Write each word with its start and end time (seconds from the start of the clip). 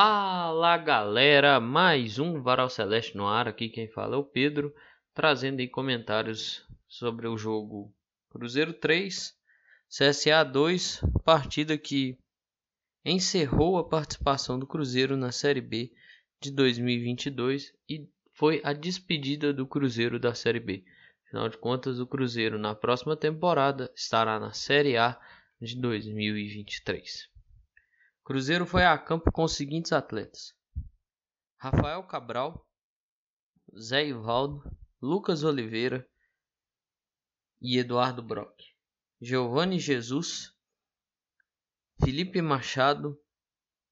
Fala 0.00 0.76
galera, 0.76 1.58
mais 1.58 2.20
um 2.20 2.40
Varal 2.40 2.70
Celeste 2.70 3.16
no 3.16 3.26
ar. 3.26 3.48
Aqui 3.48 3.68
quem 3.68 3.88
fala 3.88 4.14
é 4.14 4.16
o 4.16 4.22
Pedro, 4.22 4.72
trazendo 5.12 5.58
aí 5.58 5.66
comentários 5.66 6.64
sobre 6.86 7.26
o 7.26 7.36
jogo 7.36 7.92
Cruzeiro 8.30 8.72
3, 8.72 9.34
CSA 9.88 10.44
2, 10.44 11.00
partida 11.24 11.76
que 11.76 12.16
encerrou 13.04 13.76
a 13.76 13.88
participação 13.88 14.56
do 14.56 14.68
Cruzeiro 14.68 15.16
na 15.16 15.32
Série 15.32 15.60
B 15.60 15.90
de 16.40 16.52
2022 16.52 17.74
e 17.90 18.08
foi 18.34 18.60
a 18.62 18.72
despedida 18.72 19.52
do 19.52 19.66
Cruzeiro 19.66 20.20
da 20.20 20.32
Série 20.32 20.60
B. 20.60 20.84
Afinal 21.26 21.48
de 21.48 21.58
contas, 21.58 21.98
o 21.98 22.06
Cruzeiro 22.06 22.56
na 22.56 22.72
próxima 22.72 23.16
temporada 23.16 23.92
estará 23.96 24.38
na 24.38 24.52
Série 24.52 24.96
A 24.96 25.20
de 25.60 25.76
2023. 25.76 27.36
Cruzeiro 28.28 28.66
foi 28.66 28.84
a 28.84 28.98
campo 28.98 29.32
com 29.32 29.42
os 29.42 29.56
seguintes 29.56 29.90
atletas: 29.90 30.54
Rafael 31.56 32.02
Cabral, 32.02 32.68
Zé 33.74 34.06
Ivaldo, 34.06 34.70
Lucas 35.00 35.44
Oliveira 35.44 36.06
e 37.58 37.78
Eduardo 37.78 38.22
Brock, 38.22 38.62
Giovanni 39.18 39.80
Jesus, 39.80 40.54
Felipe 42.04 42.42
Machado, 42.42 43.18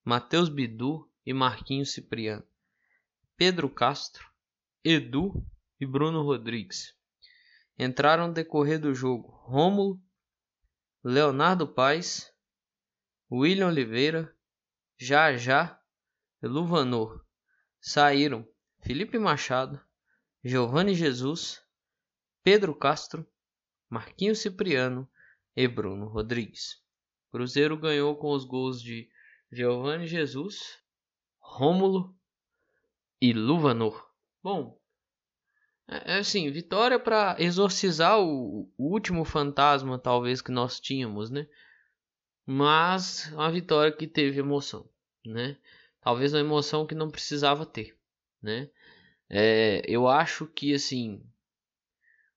Matheus 0.05 0.51
Bidu 0.51 1.11
e 1.25 1.33
Marquinhos 1.33 1.95
Cipriano, 1.95 2.47
Pedro 3.39 3.71
Castro, 3.71 4.31
Edu 4.84 5.33
e 5.81 5.87
Bruno 5.87 6.21
Rodrigues. 6.21 6.95
Entraram 7.78 8.28
no 8.28 8.34
decorrer 8.34 8.78
do 8.78 8.95
jogo 8.95 9.31
Rômulo, 9.47 9.98
Leonardo 11.03 11.67
Paes, 11.67 12.36
William 13.30 13.69
Oliveira, 13.69 14.32
Jajá 14.98 15.80
e 16.42 16.46
Luvanor. 16.46 17.24
Saíram 17.80 18.46
Felipe 18.80 19.19
Machado, 19.19 19.80
Giovanni 20.44 20.94
Jesus, 20.94 21.60
Pedro 22.44 22.72
Castro, 22.72 23.27
Marquinhos 23.91 24.38
Cipriano 24.38 25.10
e 25.56 25.66
Bruno 25.66 26.06
Rodrigues. 26.06 26.80
Cruzeiro 27.32 27.77
ganhou 27.77 28.16
com 28.16 28.30
os 28.30 28.44
gols 28.44 28.80
de 28.80 29.08
Giovanni 29.50 30.06
Jesus, 30.06 30.80
Rômulo 31.41 32.16
e 33.20 33.32
Luvanor. 33.32 34.08
Bom, 34.41 34.80
é, 35.88 36.14
é 36.14 36.19
assim, 36.19 36.48
vitória 36.50 36.98
para 36.98 37.36
exorcizar 37.41 38.20
o, 38.20 38.70
o 38.77 38.92
último 38.92 39.24
fantasma 39.24 39.98
talvez 39.98 40.41
que 40.41 40.52
nós 40.52 40.78
tínhamos, 40.78 41.30
né? 41.30 41.48
Mas 42.47 43.30
uma 43.33 43.50
vitória 43.50 43.91
que 43.92 44.06
teve 44.06 44.39
emoção, 44.39 44.89
né? 45.25 45.56
Talvez 46.00 46.33
uma 46.33 46.41
emoção 46.41 46.86
que 46.86 46.94
não 46.94 47.11
precisava 47.11 47.66
ter, 47.66 47.97
né? 48.41 48.70
É, 49.28 49.83
eu 49.86 50.06
acho 50.06 50.47
que 50.47 50.72
assim 50.72 51.20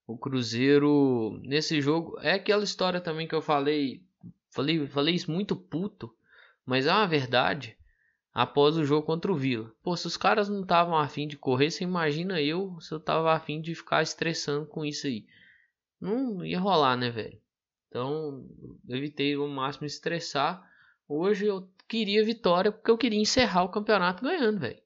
o 0.08 0.18
Cruzeiro 0.18 1.40
nesse 1.44 1.80
jogo 1.80 2.18
é 2.20 2.34
aquela 2.34 2.64
história 2.64 3.00
também 3.00 3.28
que 3.28 3.36
eu 3.36 3.44
falei, 3.44 4.04
falei, 4.50 4.88
falei 4.88 5.14
isso 5.14 5.32
muito 5.32 5.56
puto, 5.56 6.12
mas 6.66 6.88
é 6.88 6.92
uma 6.92 7.08
verdade. 7.08 7.78
Após 8.34 8.76
o 8.78 8.86
jogo 8.86 9.06
contra 9.06 9.32
o 9.32 9.36
Vila, 9.36 9.72
pô, 9.84 9.96
se 9.96 10.08
os 10.08 10.18
caras 10.18 10.50
não 10.50 10.62
estavam 10.62 10.98
afim 10.98 11.28
de 11.28 11.38
correr, 11.38 11.70
você 11.70 11.84
imagina 11.84 12.42
eu 12.42 12.80
se 12.82 12.92
eu 12.92 13.00
tava 13.00 13.34
afim 13.34 13.62
de 13.62 13.76
ficar 13.76 14.02
estressando 14.02 14.66
com 14.66 14.84
isso 14.84 15.06
aí. 15.06 15.28
Não 16.02 16.44
ia 16.44 16.60
rolar, 16.60 16.96
né, 16.96 17.12
velho? 17.12 17.40
Então, 17.90 18.48
evitei 18.88 19.36
o 19.36 19.48
máximo 19.48 19.86
estressar. 19.86 20.64
Hoje 21.08 21.48
eu 21.48 21.68
queria 21.88 22.24
vitória 22.24 22.72
porque 22.72 22.90
eu 22.90 22.98
queria 22.98 23.20
encerrar 23.20 23.64
o 23.64 23.72
campeonato 23.72 24.24
ganhando, 24.24 24.60
velho. 24.60 24.80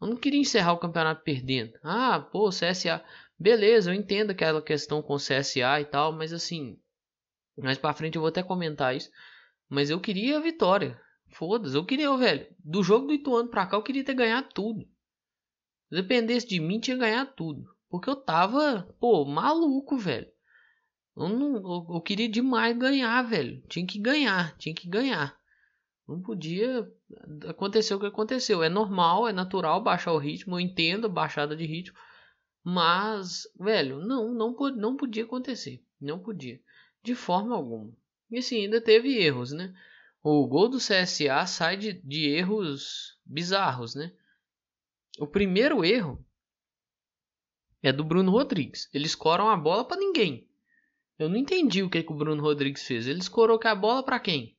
Eu 0.00 0.08
não 0.08 0.16
queria 0.16 0.40
encerrar 0.40 0.72
o 0.72 0.78
campeonato 0.78 1.22
perdendo. 1.22 1.72
Ah, 1.82 2.20
pô, 2.20 2.50
CSA. 2.50 3.02
Beleza, 3.38 3.90
eu 3.90 3.94
entendo 3.94 4.30
aquela 4.30 4.60
questão 4.60 5.00
com 5.00 5.16
CSA 5.16 5.80
e 5.80 5.84
tal, 5.84 6.12
mas 6.12 6.32
assim. 6.32 6.78
Mais 7.56 7.78
pra 7.78 7.94
frente 7.94 8.16
eu 8.16 8.20
vou 8.20 8.28
até 8.28 8.42
comentar 8.42 8.94
isso. 8.94 9.10
Mas 9.68 9.88
eu 9.90 10.00
queria 10.00 10.36
a 10.36 10.40
vitória. 10.40 11.00
Foda-se, 11.30 11.76
eu 11.76 11.84
queria, 11.84 12.14
velho. 12.16 12.46
Do 12.58 12.82
jogo 12.82 13.06
do 13.06 13.14
Ituano 13.14 13.48
pra 13.48 13.66
cá, 13.66 13.76
eu 13.76 13.82
queria 13.82 14.04
ter 14.04 14.14
ganhado 14.14 14.48
tudo. 14.54 14.84
Se 15.88 15.96
dependesse 15.96 16.46
de 16.46 16.60
mim, 16.60 16.80
tinha 16.80 16.96
ganhado 16.96 17.32
tudo. 17.34 17.64
Porque 17.88 18.08
eu 18.08 18.16
tava, 18.16 18.88
pô, 18.98 19.24
maluco, 19.24 19.96
velho. 19.96 20.31
Eu, 21.16 21.28
não, 21.28 21.56
eu, 21.56 21.86
eu, 21.94 22.00
queria 22.00 22.28
demais 22.28 22.76
ganhar, 22.76 23.22
velho. 23.22 23.62
Tinha 23.68 23.86
que 23.86 23.98
ganhar, 23.98 24.56
tinha 24.56 24.74
que 24.74 24.88
ganhar. 24.88 25.38
Não 26.08 26.20
podia 26.20 26.90
acontecer 27.48 27.94
o 27.94 28.00
que 28.00 28.06
aconteceu. 28.06 28.62
É 28.62 28.68
normal, 28.68 29.28
é 29.28 29.32
natural 29.32 29.82
baixar 29.82 30.12
o 30.12 30.18
ritmo. 30.18 30.56
Eu 30.56 30.60
entendo 30.60 31.06
a 31.06 31.10
baixada 31.10 31.54
de 31.54 31.66
ritmo. 31.66 31.96
Mas, 32.64 33.42
velho, 33.58 33.98
não, 33.98 34.32
não, 34.32 34.54
não 34.74 34.96
podia 34.96 35.24
acontecer. 35.24 35.84
Não 36.00 36.18
podia. 36.18 36.60
De 37.02 37.14
forma 37.14 37.54
alguma. 37.54 37.92
E 38.30 38.38
assim, 38.38 38.62
ainda 38.64 38.80
teve 38.80 39.18
erros, 39.18 39.52
né? 39.52 39.74
O 40.22 40.46
gol 40.46 40.68
do 40.68 40.78
CSA 40.78 41.46
sai 41.46 41.76
de, 41.76 41.92
de 41.92 42.28
erros 42.28 43.18
bizarros, 43.24 43.94
né? 43.94 44.12
O 45.18 45.26
primeiro 45.26 45.84
erro 45.84 46.24
é 47.82 47.92
do 47.92 48.04
Bruno 48.04 48.30
Rodrigues. 48.30 48.88
Eles 48.94 49.14
coram 49.14 49.50
a 49.50 49.56
bola 49.56 49.84
para 49.84 49.98
ninguém. 49.98 50.48
Eu 51.22 51.28
não 51.28 51.36
entendi 51.36 51.84
o 51.84 51.88
que, 51.88 52.02
que 52.02 52.12
o 52.12 52.16
Bruno 52.16 52.42
Rodrigues 52.42 52.84
fez. 52.84 53.06
Ele 53.06 53.20
escorou 53.20 53.56
que 53.56 53.68
a 53.68 53.74
bola 53.76 54.02
para 54.02 54.18
quem? 54.18 54.56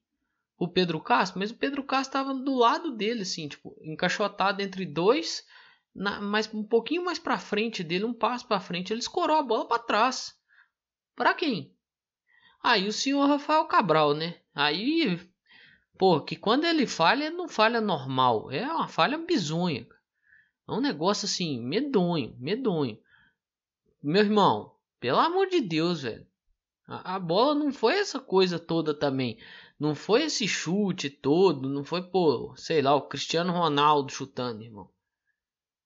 O 0.58 0.66
Pedro 0.66 1.02
Castro? 1.02 1.38
Mas 1.40 1.52
o 1.52 1.56
Pedro 1.56 1.84
Castro 1.84 2.22
estava 2.22 2.34
do 2.34 2.56
lado 2.56 2.96
dele, 2.96 3.24
assim, 3.24 3.50
tipo, 3.50 3.76
encaixotado 3.82 4.62
entre 4.62 4.86
dois, 4.86 5.46
na, 5.94 6.22
mas 6.22 6.52
um 6.54 6.64
pouquinho 6.64 7.04
mais 7.04 7.20
para 7.20 7.38
frente 7.38 7.84
dele, 7.84 8.06
um 8.06 8.14
passo 8.14 8.48
para 8.48 8.62
frente, 8.62 8.94
ele 8.94 9.02
escorou 9.02 9.36
a 9.36 9.44
bola 9.44 9.68
para 9.68 9.84
trás. 9.84 10.40
Para 11.18 11.34
quem? 11.34 11.76
Aí 12.64 12.88
o 12.88 12.94
senhor 12.94 13.28
Rafael 13.28 13.66
Cabral, 13.66 14.14
né? 14.14 14.40
Aí, 14.56 15.20
pô, 15.98 16.22
que 16.22 16.38
quando 16.38 16.64
ele 16.64 16.88
falha, 16.88 17.26
ele 17.26 17.36
não 17.36 17.50
falha 17.50 17.82
normal, 17.82 18.50
é 18.50 18.66
uma 18.66 18.88
falha 18.88 19.18
bizonha. 19.18 19.86
É 20.66 20.72
um 20.72 20.80
negócio 20.80 21.26
assim, 21.26 21.62
medonho, 21.62 22.34
medonho. 22.40 22.98
Meu 24.02 24.24
irmão, 24.24 24.74
pelo 24.98 25.20
amor 25.20 25.48
de 25.48 25.60
Deus, 25.60 26.04
velho. 26.04 26.26
A, 26.88 27.16
a, 27.16 27.20
bola 27.20 27.56
não 27.56 27.72
foi 27.72 28.00
essa 28.00 28.20
coisa 28.20 28.60
toda 28.60 28.94
também. 28.94 29.40
Não 29.80 29.96
foi 29.96 30.24
esse 30.24 30.48
chute 30.48 31.10
todo. 31.10 31.70
Não 31.70 31.84
foi, 31.84 32.02
pô, 32.02 32.54
sei 32.58 32.82
lá, 32.82 32.94
o 32.96 33.08
Cristiano 33.08 33.54
Ronaldo 33.54 34.12
chutando, 34.12 34.64
irmão. 34.64 34.90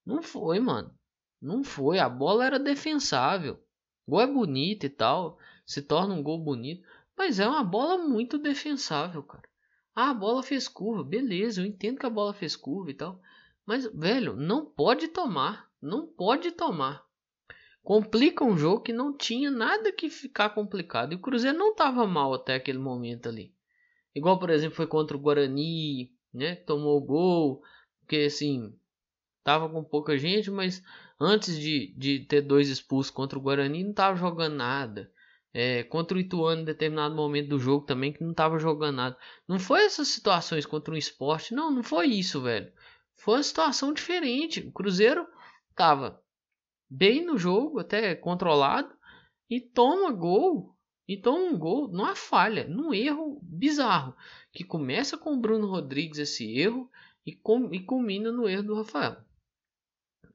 Não 0.05 0.21
foi, 0.21 0.59
mano. 0.59 0.93
Não 1.41 1.63
foi. 1.63 1.99
A 1.99 2.09
bola 2.09 2.45
era 2.45 2.59
defensável. 2.59 3.63
Gol 4.07 4.21
é 4.21 4.27
bonito 4.27 4.85
e 4.85 4.89
tal. 4.89 5.37
Se 5.65 5.81
torna 5.81 6.13
um 6.13 6.23
gol 6.23 6.39
bonito. 6.39 6.87
Mas 7.15 7.39
é 7.39 7.47
uma 7.47 7.63
bola 7.63 7.97
muito 7.97 8.37
defensável, 8.37 9.21
cara. 9.23 9.47
Ah, 9.95 10.11
a 10.11 10.13
bola 10.13 10.43
fez 10.43 10.67
curva. 10.67 11.03
Beleza, 11.03 11.61
eu 11.61 11.65
entendo 11.65 11.99
que 11.99 12.05
a 12.05 12.09
bola 12.09 12.33
fez 12.33 12.55
curva 12.55 12.91
e 12.91 12.93
tal. 12.93 13.21
Mas, 13.65 13.85
velho, 13.93 14.35
não 14.35 14.65
pode 14.65 15.07
tomar. 15.09 15.69
Não 15.81 16.07
pode 16.07 16.51
tomar 16.51 17.06
complica 17.87 18.43
um 18.43 18.57
jogo 18.57 18.81
que 18.81 18.91
não 18.91 19.15
tinha 19.15 19.49
nada 19.49 19.93
que 19.93 20.09
ficar 20.09 20.49
complicado. 20.49 21.13
E 21.13 21.15
o 21.15 21.21
Cruzeiro 21.21 21.57
não 21.57 21.71
estava 21.71 22.05
mal 22.05 22.33
até 22.33 22.55
aquele 22.55 22.79
momento 22.79 23.29
ali. 23.29 23.53
Igual, 24.13 24.37
por 24.37 24.49
exemplo, 24.49 24.75
foi 24.75 24.85
contra 24.85 25.15
o 25.15 25.19
Guarani, 25.21 26.11
né? 26.33 26.57
Tomou 26.57 26.97
o 26.97 27.05
gol, 27.05 27.61
porque 28.01 28.25
assim, 28.25 28.77
tava 29.41 29.69
com 29.69 29.85
pouca 29.85 30.17
gente, 30.17 30.51
mas 30.51 30.83
antes 31.17 31.57
de, 31.57 31.93
de 31.97 32.19
ter 32.25 32.41
dois 32.41 32.67
expulsos 32.67 33.09
contra 33.09 33.39
o 33.39 33.41
Guarani, 33.41 33.85
não 33.85 33.93
tava 33.93 34.17
jogando 34.17 34.55
nada. 34.57 35.09
É, 35.53 35.83
contra 35.83 36.17
o 36.17 36.19
Ituano 36.19 36.63
em 36.63 36.65
determinado 36.65 37.15
momento 37.15 37.47
do 37.47 37.57
jogo 37.57 37.85
também, 37.85 38.11
que 38.11 38.21
não 38.21 38.33
tava 38.33 38.59
jogando 38.59 38.97
nada. 38.97 39.17
Não 39.47 39.59
foi 39.59 39.85
essas 39.85 40.09
situações 40.09 40.65
contra 40.65 40.93
um 40.93 40.97
esporte, 40.97 41.53
não, 41.53 41.71
não 41.71 41.83
foi 41.83 42.07
isso, 42.07 42.41
velho. 42.41 42.69
Foi 43.15 43.35
uma 43.35 43.43
situação 43.43 43.93
diferente. 43.93 44.59
O 44.59 44.73
Cruzeiro 44.73 45.25
tava 45.73 46.21
bem 46.89 47.25
no 47.25 47.37
jogo, 47.37 47.79
até 47.79 48.15
controlado, 48.15 48.93
e 49.49 49.59
toma 49.59 50.11
gol. 50.11 50.75
E 51.07 51.15
toma 51.15 51.39
um 51.39 51.57
gol 51.57 51.87
numa 51.87 52.15
falha, 52.15 52.67
num 52.67 52.93
erro 52.93 53.39
bizarro. 53.41 54.13
Que 54.51 54.65
começa 54.65 55.17
com 55.17 55.33
o 55.33 55.39
Bruno 55.39 55.67
Rodrigues 55.67 56.17
esse 56.17 56.59
erro 56.59 56.91
e, 57.25 57.33
com, 57.33 57.73
e 57.73 57.79
culmina 57.79 58.29
no 58.29 58.47
erro 58.47 58.63
do 58.63 58.75
Rafael. 58.75 59.15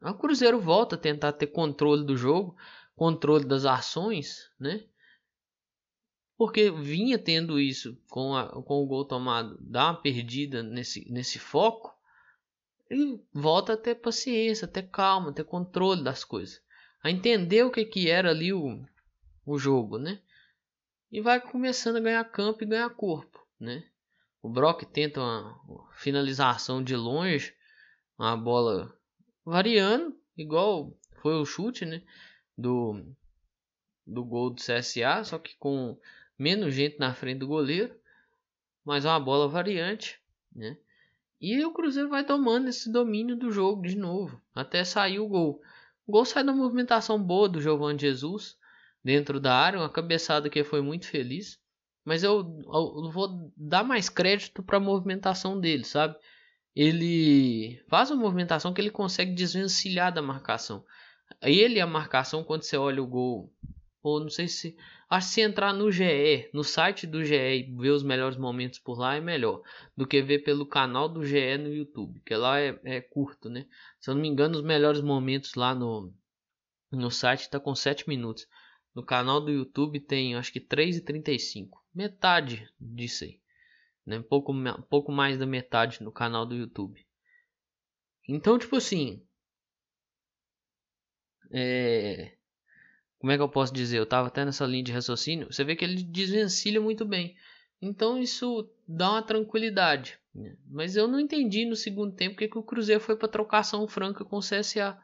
O 0.01 0.15
Cruzeiro 0.15 0.59
volta 0.59 0.97
a 0.97 0.99
tentar 0.99 1.33
ter 1.33 1.49
controle 1.49 2.05
do 2.05 2.17
jogo, 2.17 2.57
controle 2.97 3.45
das 3.45 3.67
ações, 3.67 4.51
né? 4.59 4.85
Porque 6.39 6.71
vinha 6.71 7.19
tendo 7.19 7.61
isso 7.61 7.97
com, 8.09 8.35
a, 8.35 8.49
com 8.63 8.83
o 8.83 8.87
gol 8.87 9.05
tomado, 9.05 9.59
dá 9.61 9.91
uma 9.91 10.01
perdida 10.01 10.63
nesse, 10.63 11.07
nesse 11.13 11.39
foco 11.39 11.92
ele 12.93 13.25
volta 13.33 13.73
a 13.73 13.77
ter 13.77 13.95
paciência, 13.95 14.67
a 14.67 14.69
ter 14.69 14.83
calma, 14.83 15.31
a 15.31 15.33
ter 15.33 15.45
controle 15.45 16.05
das 16.05 16.25
coisas, 16.25 16.63
a 17.03 17.11
entender 17.11 17.65
o 17.65 17.71
que, 17.71 17.87
que 17.87 18.11
era 18.11 18.29
ali 18.29 18.53
o, 18.53 18.85
o 19.47 19.59
jogo, 19.59 19.97
né? 19.97 20.21
E 21.11 21.19
vai 21.21 21.41
começando 21.41 21.97
a 21.97 22.01
ganhar 22.01 22.23
campo 22.25 22.63
e 22.63 22.67
ganhar 22.67 22.91
corpo, 22.91 23.47
né? 23.59 23.89
O 24.43 24.49
Brock 24.51 24.83
tenta 24.85 25.21
uma 25.21 25.89
finalização 25.95 26.85
de 26.85 26.95
longe, 26.95 27.55
uma 28.19 28.37
bola 28.37 28.95
variando, 29.43 30.15
igual 30.37 30.95
foi 31.23 31.35
o 31.41 31.47
chute, 31.47 31.87
né? 31.87 32.03
Do, 32.59 33.07
do 34.07 34.23
gol 34.23 34.51
do 34.51 34.61
CSA, 34.61 35.25
só 35.25 35.39
que 35.39 35.57
com 35.57 35.99
menos 36.39 36.75
gente 36.75 36.99
na 36.99 37.15
frente 37.15 37.39
do 37.39 37.47
goleiro, 37.47 37.99
mas 38.85 39.07
uma 39.07 39.19
bola 39.19 39.49
variante, 39.49 40.21
né? 40.55 40.77
E 41.43 41.65
o 41.65 41.73
Cruzeiro 41.73 42.09
vai 42.09 42.25
tomando 42.25 42.69
esse 42.69 42.89
domínio 42.89 43.35
do 43.35 43.51
jogo 43.51 43.83
de 43.83 43.97
novo, 43.97 44.41
até 44.55 44.85
sair 44.85 45.19
o 45.19 45.27
gol. 45.27 45.61
O 46.07 46.13
gol 46.13 46.25
sai 46.25 46.45
da 46.45 46.53
movimentação 46.53 47.21
boa 47.21 47.49
do 47.49 47.61
Giovanni 47.61 47.99
Jesus 47.99 48.57
dentro 49.03 49.41
da 49.41 49.53
área, 49.53 49.81
uma 49.81 49.91
cabeçada 49.91 50.49
que 50.49 50.63
foi 50.63 50.81
muito 50.81 51.09
feliz. 51.09 51.61
Mas 52.05 52.23
eu, 52.23 52.39
eu 52.65 53.11
vou 53.11 53.53
dar 53.57 53.83
mais 53.83 54.09
crédito 54.09 54.63
para 54.63 54.77
a 54.77 54.81
movimentação 54.81 55.59
dele, 55.59 55.83
sabe? 55.83 56.17
Ele 56.77 57.83
faz 57.89 58.13
uma 58.13 58.23
movimentação 58.23 58.73
que 58.73 58.81
ele 58.81 58.91
consegue 58.91 59.35
desvencilhar 59.35 60.15
da 60.15 60.23
marcação. 60.23 60.85
Ele 61.41 61.79
e 61.79 61.81
a 61.81 61.87
marcação, 61.89 62.45
quando 62.45 62.63
você 62.63 62.77
olha 62.77 63.03
o 63.03 63.07
gol, 63.07 63.53
ou 64.03 64.21
não 64.21 64.29
sei 64.29 64.49
se 64.49 64.77
Acho 65.13 65.29
que 65.29 65.35
se 65.35 65.41
entrar 65.43 65.75
no 65.75 65.93
GE, 65.93 66.49
no 66.55 66.65
site 66.65 67.07
do 67.07 67.23
GE 67.23 67.35
e 67.35 67.71
ver 67.77 67.91
os 67.91 68.03
melhores 68.03 68.39
momentos 68.39 68.79
por 68.79 68.99
lá 68.99 69.15
é 69.15 69.21
melhor 69.21 69.61
do 69.95 70.07
que 70.07 70.23
ver 70.23 70.39
pelo 70.39 70.65
canal 70.65 71.07
do 71.07 71.23
GE 71.23 71.59
no 71.59 71.69
YouTube, 71.69 72.19
que 72.25 72.35
lá 72.35 72.59
é, 72.59 72.81
é 72.83 73.01
curto, 73.03 73.51
né? 73.51 73.67
Se 74.01 74.09
eu 74.09 74.15
não 74.15 74.23
me 74.23 74.29
engano, 74.29 74.57
os 74.57 74.65
melhores 74.65 75.03
momentos 75.03 75.55
lá 75.55 75.75
no, 75.75 76.11
no 76.91 77.11
site 77.11 77.43
está 77.43 77.61
com 77.61 77.75
7 77.75 78.09
minutos. 78.09 78.49
No 78.95 79.05
canal 79.05 79.39
do 79.39 79.51
YouTube 79.51 80.01
tem 80.01 80.35
acho 80.35 80.51
que 80.51 80.61
3,35. 80.61 81.69
Metade 81.95 82.67
disso 82.81 83.25
aí. 83.25 83.39
Né? 84.07 84.19
Pouco, 84.21 84.55
pouco 84.89 85.13
mais 85.13 85.37
da 85.37 85.45
metade 85.45 86.03
no 86.03 86.11
canal 86.11 86.47
do 86.47 86.55
YouTube. 86.55 87.07
Então, 88.27 88.59
tipo 88.59 88.77
assim. 88.77 89.23
É, 91.51 92.35
como 93.23 93.31
é 93.31 93.37
que 93.37 93.43
eu 93.43 93.49
posso 93.49 93.73
dizer? 93.73 93.99
Eu 93.99 94.03
estava 94.03 94.27
até 94.27 94.45
nessa 94.45 94.67
linha 94.67 94.83
de 94.83 94.91
raciocínio. 94.91 95.47
Você 95.47 95.63
vê 95.63 95.77
que 95.77 95.85
ele 95.85 96.03
desvencilha 96.03 96.81
muito 96.81 97.05
bem. 97.05 97.37
Então 97.81 98.19
isso 98.19 98.69
dá 98.87 99.13
uma 99.13 99.23
tranquilidade. 99.23 100.19
Né? 100.35 100.57
Mas 100.69 100.97
eu 100.97 101.07
não 101.07 101.21
entendi 101.21 101.65
no 101.65 101.77
segundo 101.77 102.17
tempo 102.17 102.37
que, 102.37 102.49
que 102.49 102.59
o 102.59 102.65
Cruzeiro 102.65 103.01
foi 103.01 103.15
para 103.15 103.29
trocação 103.29 103.87
franca 103.87 104.25
com 104.25 104.39
o 104.39 104.41
CSA. 104.41 105.01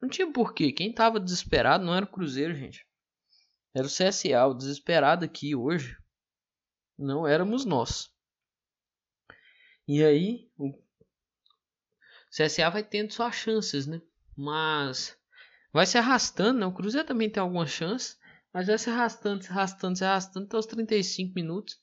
Não 0.00 0.08
tinha 0.08 0.28
porquê. 0.32 0.72
Quem 0.72 0.90
estava 0.90 1.20
desesperado 1.20 1.84
não 1.84 1.94
era 1.94 2.04
o 2.04 2.10
Cruzeiro, 2.10 2.52
gente. 2.52 2.84
Era 3.72 3.86
o 3.86 3.88
CSA. 3.88 4.44
O 4.44 4.54
desesperado 4.54 5.24
aqui 5.24 5.54
hoje 5.54 5.96
não 6.98 7.28
éramos 7.28 7.64
nós. 7.64 8.10
E 9.86 10.02
aí 10.02 10.50
o 10.58 10.76
CSA 12.28 12.68
vai 12.70 12.82
tendo 12.82 13.12
suas 13.12 13.36
chances, 13.36 13.86
né? 13.86 14.02
Mas 14.36 15.16
vai 15.72 15.86
se 15.86 15.96
arrastando, 15.96 16.60
né? 16.60 16.66
O 16.66 16.72
Cruzeiro 16.72 17.06
também 17.06 17.30
tem 17.30 17.40
alguma 17.40 17.66
chance, 17.66 18.16
mas 18.52 18.66
vai 18.66 18.78
se 18.78 18.90
arrastando, 18.90 19.42
se 19.42 19.50
arrastando, 19.50 19.96
se 19.98 20.04
arrastando 20.04 20.46
até 20.46 20.56
os 20.58 20.66
35 20.66 21.34
minutos. 21.34 21.80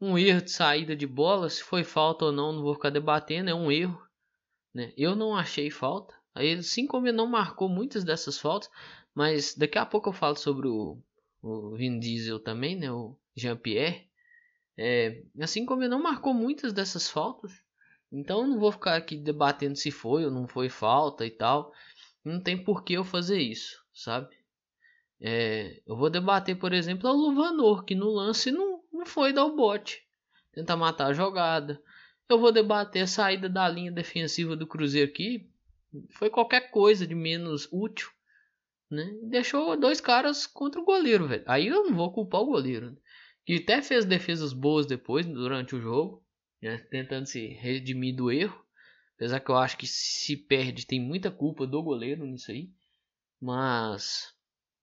Um 0.00 0.18
erro 0.18 0.42
de 0.42 0.50
saída 0.50 0.96
de 0.96 1.06
bola, 1.06 1.48
se 1.48 1.62
foi 1.62 1.84
falta 1.84 2.24
ou 2.24 2.32
não, 2.32 2.52
não 2.52 2.62
vou 2.62 2.74
ficar 2.74 2.90
debatendo, 2.90 3.50
é 3.50 3.54
um 3.54 3.70
erro. 3.70 4.00
Né? 4.74 4.92
Eu 4.96 5.14
não 5.14 5.36
achei 5.36 5.70
falta. 5.70 6.14
Aí, 6.34 6.54
assim 6.54 6.86
como 6.86 7.06
ele 7.06 7.16
não 7.16 7.26
marcou 7.26 7.68
muitas 7.68 8.02
dessas 8.02 8.38
faltas, 8.38 8.70
mas 9.14 9.54
daqui 9.54 9.78
a 9.78 9.84
pouco 9.84 10.08
eu 10.08 10.12
falo 10.14 10.36
sobre 10.36 10.66
o, 10.66 10.98
o 11.42 11.76
Vin 11.76 12.00
Diesel 12.00 12.40
também, 12.40 12.74
né? 12.74 12.90
O 12.90 13.16
Jean-Pierre. 13.36 14.08
É, 14.76 15.22
assim 15.40 15.66
como 15.66 15.82
ele 15.82 15.90
não 15.90 16.02
marcou 16.02 16.32
muitas 16.32 16.72
dessas 16.72 17.08
faltas, 17.08 17.52
então 18.10 18.46
não 18.46 18.58
vou 18.58 18.72
ficar 18.72 18.96
aqui 18.96 19.18
debatendo 19.18 19.76
se 19.76 19.90
foi 19.90 20.24
ou 20.24 20.30
não 20.30 20.48
foi 20.48 20.70
falta 20.70 21.26
e 21.26 21.30
tal 21.30 21.70
não 22.24 22.40
tem 22.40 22.62
por 22.62 22.84
que 22.84 22.94
eu 22.94 23.04
fazer 23.04 23.40
isso, 23.40 23.82
sabe? 23.92 24.34
É, 25.20 25.80
eu 25.86 25.96
vou 25.96 26.10
debater, 26.10 26.56
por 26.56 26.72
exemplo, 26.72 27.08
o 27.08 27.12
Luvanor, 27.12 27.84
que 27.84 27.94
no 27.94 28.10
lance 28.10 28.50
não, 28.50 28.82
não 28.92 29.06
foi 29.06 29.32
dar 29.32 29.44
o 29.44 29.56
bote, 29.56 30.02
tentar 30.52 30.76
matar 30.76 31.08
a 31.08 31.12
jogada. 31.12 31.80
Eu 32.28 32.38
vou 32.38 32.50
debater 32.50 33.02
a 33.02 33.06
saída 33.06 33.48
da 33.48 33.68
linha 33.68 33.92
defensiva 33.92 34.56
do 34.56 34.66
Cruzeiro 34.66 35.10
aqui, 35.10 35.48
foi 36.10 36.30
qualquer 36.30 36.70
coisa 36.70 37.06
de 37.06 37.14
menos 37.14 37.68
útil, 37.70 38.10
né? 38.90 39.14
Deixou 39.22 39.76
dois 39.76 40.00
caras 40.00 40.46
contra 40.46 40.80
o 40.80 40.84
goleiro, 40.84 41.26
velho. 41.26 41.44
Aí 41.46 41.66
eu 41.66 41.84
não 41.84 41.94
vou 41.94 42.12
culpar 42.12 42.40
o 42.40 42.46
goleiro, 42.46 42.90
né? 42.90 42.96
que 43.44 43.56
até 43.56 43.82
fez 43.82 44.04
defesas 44.04 44.52
boas 44.52 44.86
depois 44.86 45.26
durante 45.26 45.74
o 45.74 45.80
jogo, 45.80 46.24
né? 46.60 46.78
tentando 46.90 47.26
se 47.26 47.46
redimir 47.46 48.14
do 48.14 48.30
erro. 48.30 48.61
Apesar 49.22 49.38
que 49.38 49.50
eu 49.52 49.56
acho 49.56 49.78
que 49.78 49.86
se 49.86 50.36
perde 50.36 50.84
tem 50.84 51.00
muita 51.00 51.30
culpa 51.30 51.64
do 51.64 51.80
goleiro 51.80 52.26
nisso 52.26 52.50
aí. 52.50 52.68
Mas 53.40 54.34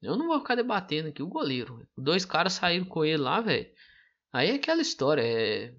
eu 0.02 0.16
não 0.16 0.28
vou 0.28 0.40
ficar 0.40 0.56
debatendo 0.56 1.10
aqui 1.10 1.22
o 1.22 1.28
goleiro. 1.28 1.86
Dois 1.98 2.24
caras 2.24 2.54
saíram 2.54 2.86
com 2.86 3.04
ele 3.04 3.18
lá, 3.18 3.42
velho. 3.42 3.70
Aí 4.32 4.52
é 4.52 4.56
aquela 4.56 4.82
história. 4.82 5.22
É... 5.22 5.76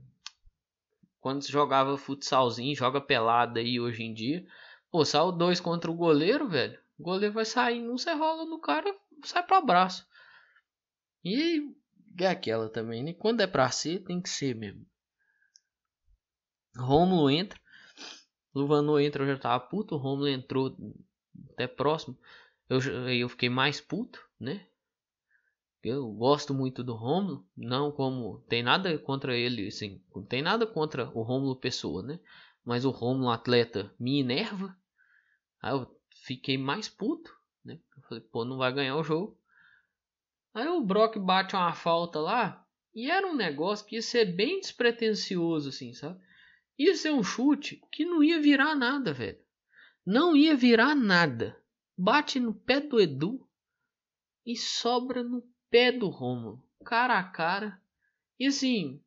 Quando 1.21 1.43
se 1.43 1.51
jogava 1.51 1.97
futsalzinho, 1.97 2.77
joga 2.77 3.01
pelada 3.01 3.61
aí 3.61 3.81
hoje 3.81 4.03
em 4.03 4.13
dia. 4.13 4.47
Pô, 4.91 5.07
saiu 5.07 5.33
dois 5.33 5.59
contra 5.59 5.91
o 5.91 5.97
goleiro, 5.97 6.47
velho. 6.47 6.79
O 6.99 7.03
goleiro 7.03 7.33
vai 7.33 7.47
sair, 7.47 7.81
não 7.81 7.97
você 7.97 8.13
rola 8.13 8.45
no 8.45 8.61
cara, 8.61 8.95
sai 9.25 9.43
pro 9.43 9.57
abraço. 9.57 10.07
E 11.25 11.75
é 12.19 12.27
aquela 12.27 12.69
também, 12.69 13.03
né? 13.03 13.15
Quando 13.15 13.41
é 13.41 13.47
pra 13.47 13.71
ser, 13.71 14.05
tem 14.05 14.21
que 14.21 14.29
ser 14.29 14.55
mesmo. 14.55 14.85
Romulo 16.77 17.31
entra. 17.31 17.59
Luvanor 18.55 19.01
entra, 19.01 19.23
eu 19.23 19.29
já 19.29 19.39
tava 19.39 19.65
puto. 19.65 19.95
O 19.95 19.99
Romulo 19.99 20.29
entrou 20.29 20.77
até 21.53 21.67
próximo. 21.67 22.17
Eu, 22.69 22.81
eu 23.13 23.29
fiquei 23.29 23.49
mais 23.49 23.81
puto, 23.81 24.25
né? 24.39 24.67
Eu 25.83 26.11
gosto 26.13 26.53
muito 26.53 26.85
do 26.85 26.95
Romulo, 26.95 27.47
não 27.57 27.91
como 27.91 28.41
tem 28.49 28.63
nada 28.63 28.99
contra 28.99 29.35
ele, 29.35 29.67
assim, 29.69 30.03
não 30.15 30.23
tem 30.23 30.43
nada 30.43 30.67
contra 30.67 31.09
o 31.15 31.23
Romulo 31.23 31.57
pessoa, 31.57 32.03
né? 32.03 32.21
Mas 32.63 32.85
o 32.85 32.91
Romulo 32.91 33.31
atleta 33.31 33.91
me 33.99 34.21
enerva. 34.21 34.77
Aí 35.63 35.73
eu 35.73 35.91
fiquei 36.27 36.59
mais 36.59 36.87
puto, 36.87 37.35
né? 37.65 37.81
Eu 37.97 38.03
falei, 38.03 38.23
pô, 38.23 38.45
não 38.45 38.59
vai 38.59 38.73
ganhar 38.73 38.97
o 38.97 39.03
jogo. 39.03 39.39
Aí 40.53 40.69
o 40.69 40.85
Brock 40.85 41.17
bate 41.19 41.57
uma 41.57 41.73
falta 41.73 42.21
lá 42.21 42.67
e 42.95 43.11
era 43.11 43.27
um 43.27 43.35
negócio 43.35 43.87
que 43.87 43.97
ia 43.97 44.03
ser 44.03 44.27
bem 44.27 44.61
despretensioso, 44.61 45.71
assim, 45.71 45.95
sabe? 45.95 46.21
Ia 46.81 46.95
ser 46.95 47.13
um 47.13 47.23
chute 47.23 47.79
que 47.93 48.07
não 48.07 48.25
ia 48.25 48.41
virar 48.41 48.75
nada, 48.75 49.13
velho. 49.13 49.39
Não 50.07 50.35
ia 50.35 50.57
virar 50.57 50.95
nada. 50.95 51.63
Bate 51.95 52.41
no 52.41 52.55
pé 52.55 52.81
do 52.81 52.99
Edu 52.99 53.47
e 54.47 54.57
sobra 54.57 55.23
no 55.23 55.47
pé 55.69 55.93
do 55.93 56.09
Romulo, 56.09 56.67
cara 56.83 57.19
a 57.19 57.23
cara. 57.23 57.79
E 58.39 58.47
assim, 58.47 59.05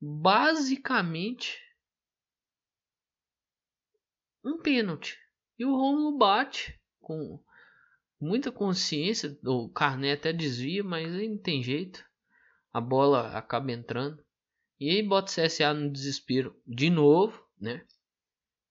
basicamente 0.00 1.62
um 4.42 4.56
pênalti. 4.56 5.18
E 5.58 5.66
o 5.66 5.76
Romulo 5.76 6.16
bate 6.16 6.80
com 6.98 7.44
muita 8.18 8.50
consciência. 8.50 9.38
O 9.44 9.68
Carné 9.68 10.12
até 10.12 10.32
desvia, 10.32 10.82
mas 10.82 11.12
aí 11.12 11.28
não 11.28 11.36
tem 11.36 11.62
jeito. 11.62 12.02
A 12.72 12.80
bola 12.80 13.36
acaba 13.36 13.70
entrando. 13.70 14.23
E 14.84 14.90
aí 14.90 15.02
bota 15.02 15.32
o 15.32 15.34
CSA 15.34 15.72
no 15.72 15.90
desespero 15.90 16.54
de 16.66 16.90
novo, 16.90 17.42
né? 17.58 17.82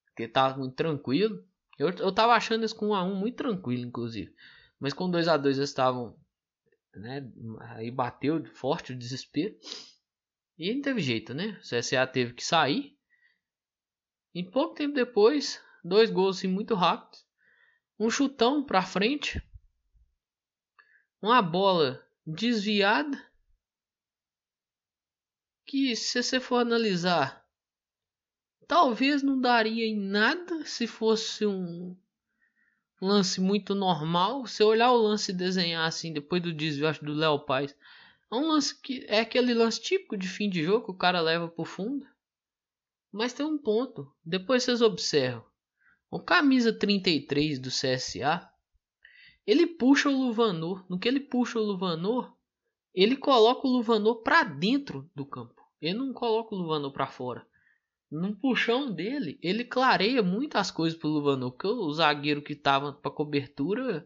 Porque 0.05 0.27
tava 0.27 0.59
muito 0.59 0.75
tranquilo. 0.75 1.43
Eu, 1.75 1.89
eu 1.89 2.11
tava 2.11 2.33
achando 2.33 2.63
isso 2.63 2.75
com 2.75 2.89
1x1 2.89 3.15
muito 3.15 3.35
tranquilo, 3.35 3.83
inclusive. 3.83 4.31
Mas 4.79 4.93
com 4.93 5.09
2x2 5.09 5.45
eles 5.45 5.57
estavam. 5.57 6.15
Né? 6.93 7.27
Aí 7.61 7.89
bateu 7.89 8.45
forte 8.53 8.93
o 8.93 8.95
desespero. 8.95 9.57
E 10.55 10.71
não 10.71 10.83
teve 10.83 11.01
jeito, 11.01 11.33
né? 11.33 11.59
O 11.59 11.61
CSA 11.61 12.05
teve 12.05 12.35
que 12.35 12.45
sair. 12.45 12.95
E 14.35 14.43
pouco 14.43 14.75
tempo 14.75 14.93
depois, 14.93 15.59
dois 15.83 16.11
gols 16.11 16.37
assim, 16.37 16.47
muito 16.47 16.75
rápidos. 16.75 17.25
Um 17.99 18.11
chutão 18.11 18.63
pra 18.63 18.83
frente. 18.83 19.41
Uma 21.19 21.41
bola 21.41 22.07
desviada 22.23 23.19
que 25.65 25.95
se 25.95 26.21
você 26.21 26.39
for 26.39 26.57
analisar, 26.57 27.45
talvez 28.67 29.23
não 29.23 29.39
daria 29.39 29.85
em 29.85 29.97
nada 29.97 30.65
se 30.65 30.87
fosse 30.87 31.45
um 31.45 31.95
lance 33.01 33.41
muito 33.41 33.75
normal. 33.75 34.47
Se 34.47 34.63
olhar 34.63 34.91
o 34.91 34.97
lance 34.97 35.31
e 35.31 35.35
desenhar 35.35 35.87
assim, 35.87 36.13
depois 36.13 36.41
do 36.41 36.53
desvio 36.53 36.87
acho, 36.87 37.03
do 37.03 37.13
Léo 37.13 37.39
Paz, 37.39 37.75
é 38.31 38.35
um 38.35 38.47
lance 38.47 38.79
que 38.79 39.05
é 39.07 39.19
aquele 39.19 39.53
lance 39.53 39.81
típico 39.81 40.17
de 40.17 40.27
fim 40.27 40.49
de 40.49 40.63
jogo, 40.63 40.85
que 40.85 40.91
o 40.91 40.97
cara 40.97 41.21
leva 41.21 41.47
pro 41.47 41.65
fundo. 41.65 42.05
Mas 43.11 43.33
tem 43.33 43.45
um 43.45 43.57
ponto, 43.57 44.11
depois 44.25 44.63
vocês 44.63 44.81
observam. 44.81 45.45
O 46.09 46.19
camisa 46.19 46.71
33 46.71 47.59
do 47.59 47.69
CSA, 47.69 48.49
ele 49.45 49.67
puxa 49.67 50.09
o 50.09 50.25
Luvanor. 50.25 50.85
No 50.89 50.97
que 50.97 51.07
ele 51.07 51.19
puxa 51.19 51.59
o 51.59 51.63
Luvanor, 51.63 52.35
ele 52.93 53.17
coloca 53.17 53.67
o 53.67 53.71
Luvanor 53.71 54.21
para 54.21 54.43
dentro 54.43 55.09
do 55.15 55.25
campo. 55.25 55.61
ele 55.81 55.97
não 55.97 56.13
coloca 56.13 56.53
o 56.53 56.57
Luvanor 56.57 56.91
para 56.91 57.07
fora. 57.07 57.45
No 58.09 58.35
puxão 58.35 58.93
dele, 58.93 59.39
ele 59.41 59.65
clareia 59.65 60.21
muitas 60.21 60.69
coisas 60.69 60.97
pro 60.97 61.09
Luvanor, 61.09 61.51
porque 61.51 61.67
o 61.67 61.91
zagueiro 61.91 62.43
que 62.43 62.55
tava 62.55 62.93
para 62.93 63.09
cobertura 63.09 64.05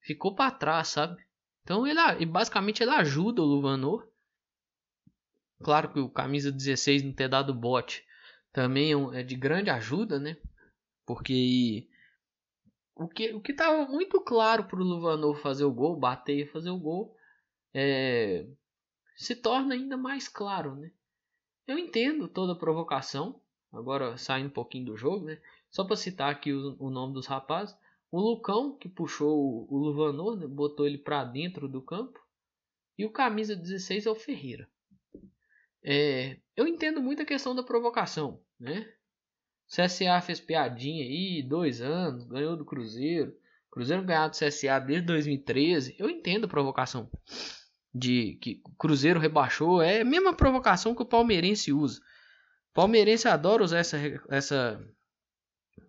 ficou 0.00 0.34
para 0.34 0.50
trás, 0.50 0.88
sabe? 0.88 1.24
Então 1.62 1.86
ele 1.86 2.26
basicamente 2.26 2.82
ele 2.82 2.90
ajuda 2.90 3.42
o 3.42 3.46
Luvanor. 3.46 4.06
Claro 5.62 5.92
que 5.92 6.00
o 6.00 6.10
camisa 6.10 6.52
16 6.52 7.02
não 7.02 7.12
ter 7.12 7.28
dado 7.28 7.54
bote 7.54 8.04
também 8.52 8.92
é, 8.92 9.20
é 9.20 9.22
de 9.22 9.34
grande 9.34 9.70
ajuda, 9.70 10.18
né? 10.18 10.36
Porque 11.06 11.88
o 12.94 13.08
que 13.08 13.32
o 13.32 13.40
que 13.40 13.52
estava 13.52 13.86
muito 13.86 14.20
claro 14.20 14.64
para 14.64 14.80
o 14.80 14.84
Luvanor 14.84 15.36
fazer 15.36 15.64
o 15.64 15.72
gol, 15.72 15.96
bater 15.96 16.44
e 16.44 16.46
fazer 16.46 16.70
o 16.70 16.78
gol, 16.78 17.16
é, 17.74 18.46
se 19.16 19.36
torna 19.36 19.74
ainda 19.74 19.96
mais 19.96 20.28
claro, 20.28 20.74
né? 20.76 20.90
Eu 21.66 21.78
entendo 21.78 22.26
toda 22.26 22.52
a 22.52 22.58
provocação, 22.58 23.40
agora 23.72 24.16
saindo 24.16 24.48
um 24.48 24.52
pouquinho 24.52 24.86
do 24.86 24.96
jogo, 24.96 25.26
né? 25.26 25.40
Só 25.70 25.84
para 25.84 25.96
citar 25.96 26.32
aqui 26.32 26.52
o, 26.52 26.76
o, 26.78 26.90
nome 26.90 27.14
dos 27.14 27.26
rapazes, 27.26 27.76
o 28.10 28.18
Lucão 28.18 28.76
que 28.76 28.88
puxou 28.88 29.38
o, 29.38 29.74
o 29.74 29.78
Luvanor, 29.78 30.36
né? 30.36 30.46
botou 30.46 30.86
ele 30.86 30.98
para 30.98 31.22
dentro 31.24 31.68
do 31.68 31.80
campo, 31.80 32.18
e 32.98 33.04
o 33.04 33.12
camisa 33.12 33.54
16 33.54 34.06
é 34.06 34.10
o 34.10 34.14
Ferreira. 34.14 34.68
É, 35.82 36.38
eu 36.56 36.66
entendo 36.66 37.00
muito 37.00 37.22
a 37.22 37.26
questão 37.26 37.54
da 37.54 37.62
provocação, 37.62 38.42
né? 38.58 38.92
CSA 39.66 40.20
fez 40.20 40.40
piadinha 40.40 41.04
aí, 41.04 41.42
dois 41.42 41.80
anos, 41.80 42.24
ganhou 42.24 42.56
do 42.56 42.64
Cruzeiro. 42.64 43.32
Cruzeiro 43.70 44.02
ganhou 44.02 44.28
do 44.28 44.36
CSA 44.36 44.80
desde 44.80 45.06
2013. 45.06 45.94
Eu 45.96 46.10
entendo 46.10 46.46
a 46.46 46.48
provocação 46.48 47.08
de 47.94 48.38
que 48.40 48.60
o 48.64 48.74
Cruzeiro 48.76 49.20
rebaixou. 49.20 49.82
É 49.82 50.00
a 50.00 50.04
mesma 50.04 50.32
provocação 50.32 50.94
que 50.94 51.02
o 51.02 51.06
palmeirense 51.06 51.72
usa. 51.72 52.00
O 52.70 52.74
palmeirense 52.74 53.28
adora 53.28 53.64
usar 53.64 53.78
essa, 53.78 53.98
essa 54.28 54.80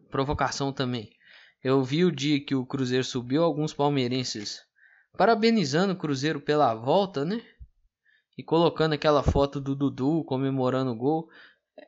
provocação 0.10 0.74
também. 0.74 1.10
Eu 1.64 1.84
vi 1.84 2.04
o 2.04 2.12
dia 2.12 2.44
que 2.44 2.56
o 2.56 2.66
Cruzeiro 2.66 3.04
subiu, 3.04 3.44
alguns 3.44 3.74
palmeirenses 3.74 4.62
parabenizando 5.18 5.94
o 5.94 5.98
Cruzeiro 5.98 6.40
pela 6.40 6.74
volta, 6.74 7.26
né? 7.26 7.42
E 8.38 8.44
colocando 8.44 8.94
aquela 8.94 9.22
foto 9.22 9.60
do 9.60 9.76
Dudu 9.76 10.24
comemorando 10.24 10.92
o 10.92 10.96
gol 10.96 11.30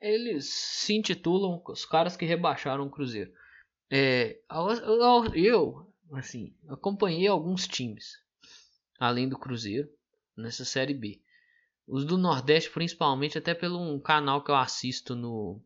eles 0.02 0.50
se 0.50 0.94
intitulam 0.94 1.62
os 1.68 1.86
caras 1.86 2.16
que 2.16 2.26
rebaixaram 2.26 2.86
o 2.86 2.90
Cruzeiro. 2.90 3.32
É, 3.92 4.40
eu, 5.36 5.94
assim, 6.14 6.56
acompanhei 6.68 7.28
alguns 7.28 7.68
times, 7.68 8.18
além 9.00 9.28
do 9.28 9.38
Cruzeiro, 9.38 9.90
nessa 10.36 10.66
Série 10.66 10.94
B. 10.94 11.20
Os 11.88 12.06
do 12.06 12.18
Nordeste, 12.18 12.70
principalmente, 12.70 13.38
até 13.38 13.54
pelo 13.54 13.80
um 13.80 14.00
canal 14.00 14.44
que 14.44 14.52
eu 14.52 14.56
assisto 14.56 15.16
no, 15.16 15.62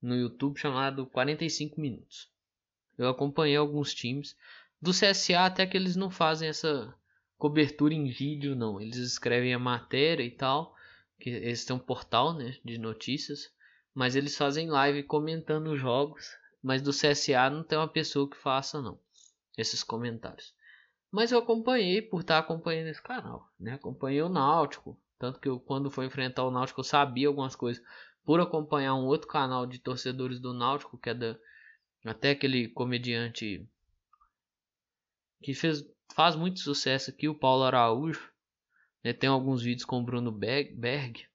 no 0.00 0.16
YouTube 0.16 0.58
chamado 0.58 1.06
45 1.06 1.80
Minutos. 1.80 2.30
Eu 2.96 3.08
acompanhei 3.08 3.56
alguns 3.56 3.92
times. 3.92 4.36
Do 4.80 4.92
CSA 4.92 5.44
até 5.44 5.66
que 5.66 5.76
eles 5.76 5.96
não 5.96 6.10
fazem 6.10 6.48
essa 6.48 6.94
cobertura 7.36 7.92
em 7.92 8.08
vídeo, 8.08 8.54
não. 8.54 8.80
Eles 8.80 8.96
escrevem 8.96 9.52
a 9.52 9.58
matéria 9.58 10.22
e 10.22 10.30
tal 10.30 10.74
que 11.18 11.30
eles 11.30 11.64
têm 11.64 11.76
um 11.76 11.78
portal 11.78 12.34
né, 12.34 12.56
de 12.64 12.78
notícias, 12.78 13.50
mas 13.94 14.16
eles 14.16 14.36
fazem 14.36 14.68
live 14.68 15.02
comentando 15.04 15.68
os 15.68 15.80
jogos, 15.80 16.36
mas 16.62 16.82
do 16.82 16.90
CSA 16.90 17.48
não 17.50 17.62
tem 17.62 17.78
uma 17.78 17.88
pessoa 17.88 18.28
que 18.28 18.36
faça 18.36 18.82
não 18.82 18.98
esses 19.56 19.82
comentários. 19.82 20.54
Mas 21.14 21.30
eu 21.30 21.38
acompanhei 21.38 22.02
por 22.02 22.22
estar 22.22 22.40
acompanhando 22.40 22.88
esse 22.88 23.00
canal, 23.00 23.48
né? 23.56 23.74
Acompanhei 23.74 24.20
o 24.20 24.28
Náutico, 24.28 25.00
tanto 25.16 25.38
que 25.38 25.48
eu, 25.48 25.60
quando 25.60 25.88
foi 25.88 26.06
enfrentar 26.06 26.42
o 26.42 26.50
Náutico 26.50 26.80
eu 26.80 26.84
sabia 26.84 27.28
algumas 27.28 27.54
coisas 27.54 27.80
por 28.24 28.40
acompanhar 28.40 28.96
um 28.96 29.04
outro 29.04 29.28
canal 29.28 29.64
de 29.64 29.78
torcedores 29.78 30.40
do 30.40 30.52
Náutico, 30.52 30.98
que 30.98 31.10
é 31.10 31.14
da 31.14 31.38
até 32.04 32.30
aquele 32.32 32.66
comediante 32.66 33.64
que 35.40 35.54
fez 35.54 35.84
faz 36.16 36.34
muito 36.34 36.58
sucesso 36.58 37.10
aqui, 37.10 37.28
o 37.28 37.38
Paulo 37.38 37.62
Araújo. 37.62 38.32
Né, 39.04 39.12
tem 39.12 39.30
alguns 39.30 39.62
vídeos 39.62 39.84
com 39.84 40.00
o 40.00 40.04
Bruno 40.04 40.32
Berg. 40.32 41.28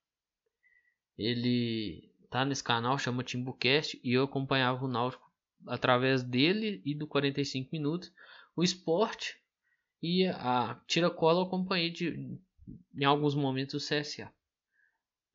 Ele 1.18 2.12
tá 2.30 2.44
nesse 2.44 2.66
canal, 2.66 3.00
chama 3.00 3.24
Timbucast, 3.24 3.98
e 4.04 4.12
eu 4.12 4.24
acompanhava 4.24 4.84
o 4.84 4.90
Náutico 4.90 5.32
através 5.66 6.22
dele 6.22 6.82
e 6.84 6.94
do 6.94 7.08
45 7.08 7.70
minutos. 7.72 8.12
O 8.58 8.62
esporte 8.62 9.40
e 10.02 10.26
a 10.28 10.80
tira-cola 10.88 11.44
acompanhei 11.44 11.90
de, 11.90 12.38
em 12.96 13.04
alguns 13.04 13.36
momentos 13.36 13.76
o 13.76 13.78
CSA. 13.78 14.32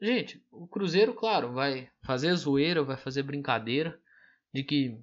Gente, 0.00 0.44
o 0.50 0.66
Cruzeiro, 0.66 1.14
claro, 1.14 1.52
vai 1.52 1.90
fazer 2.02 2.35
zoeira, 2.35 2.83
vai 2.83 2.97
fazer 2.97 3.23
brincadeira 3.23 3.99
de 4.52 4.62
que 4.62 4.99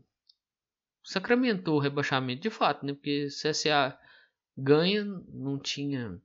sacramentou 1.03 1.77
o 1.77 1.79
rebaixamento 1.79 2.41
de 2.41 2.49
fato, 2.49 2.85
né? 2.85 2.93
Porque 2.93 3.27
CSA 3.27 3.97
ganha, 4.57 5.03
não 5.03 5.57
tinha 5.57 6.21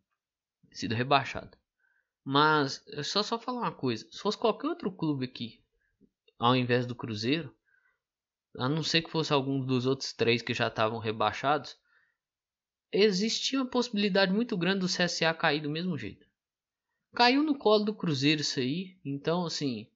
sido 0.73 0.95
rebaixado. 0.95 1.57
Mas 2.25 2.85
é 2.89 3.03
só 3.03 3.23
só 3.23 3.39
falar 3.39 3.61
uma 3.61 3.73
coisa, 3.73 4.07
se 4.11 4.19
fosse 4.19 4.37
qualquer 4.37 4.67
outro 4.67 4.91
clube 4.91 5.25
aqui, 5.25 5.63
ao 6.39 6.57
invés 6.57 6.85
do 6.85 6.95
Cruzeiro, 6.95 7.55
a 8.59 8.69
não 8.69 8.83
ser 8.83 9.03
que 9.03 9.11
fosse 9.11 9.33
algum 9.33 9.65
dos 9.65 9.87
outros 9.87 10.13
três 10.13 10.43
que 10.43 10.53
já 10.53 10.67
estavam 10.67 10.99
rebaixados, 10.99 11.79
existia 12.93 13.61
uma 13.61 13.71
possibilidade 13.71 14.33
muito 14.33 14.57
grande 14.57 14.81
do 14.81 14.87
CSA 14.87 15.33
cair 15.35 15.61
do 15.61 15.71
mesmo 15.71 15.97
jeito. 15.97 16.27
Caiu 17.15 17.43
no 17.43 17.57
colo 17.57 17.85
do 17.85 17.95
Cruzeiro 17.95 18.41
isso 18.41 18.61
aí, 18.61 18.97
então 19.05 19.47
assim, 19.47 19.87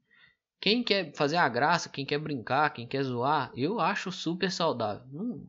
quem 0.61 0.83
quer 0.83 1.15
fazer 1.15 1.37
a 1.37 1.49
graça, 1.49 1.89
quem 1.89 2.05
quer 2.05 2.19
brincar, 2.19 2.71
quem 2.71 2.87
quer 2.87 3.03
zoar, 3.03 3.53
eu 3.55 3.79
acho 3.81 4.11
super 4.11 4.51
saudável. 4.51 5.07
Não, 5.11 5.47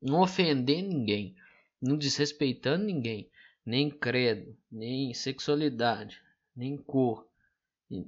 não 0.00 0.20
ofender 0.20 0.82
ninguém, 0.82 1.34
não 1.80 1.96
desrespeitando 1.96 2.84
ninguém 2.84 3.30
nem 3.68 3.90
credo, 3.90 4.56
nem 4.72 5.12
sexualidade, 5.12 6.22
nem 6.56 6.74
cor, 6.74 7.28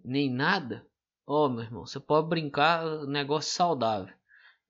nem 0.02 0.30
nada, 0.30 0.86
ó, 1.26 1.44
oh, 1.44 1.48
meu 1.50 1.62
irmão, 1.62 1.84
você 1.84 2.00
pode 2.00 2.28
brincar 2.28 3.06
negócio 3.06 3.52
saudável, 3.52 4.14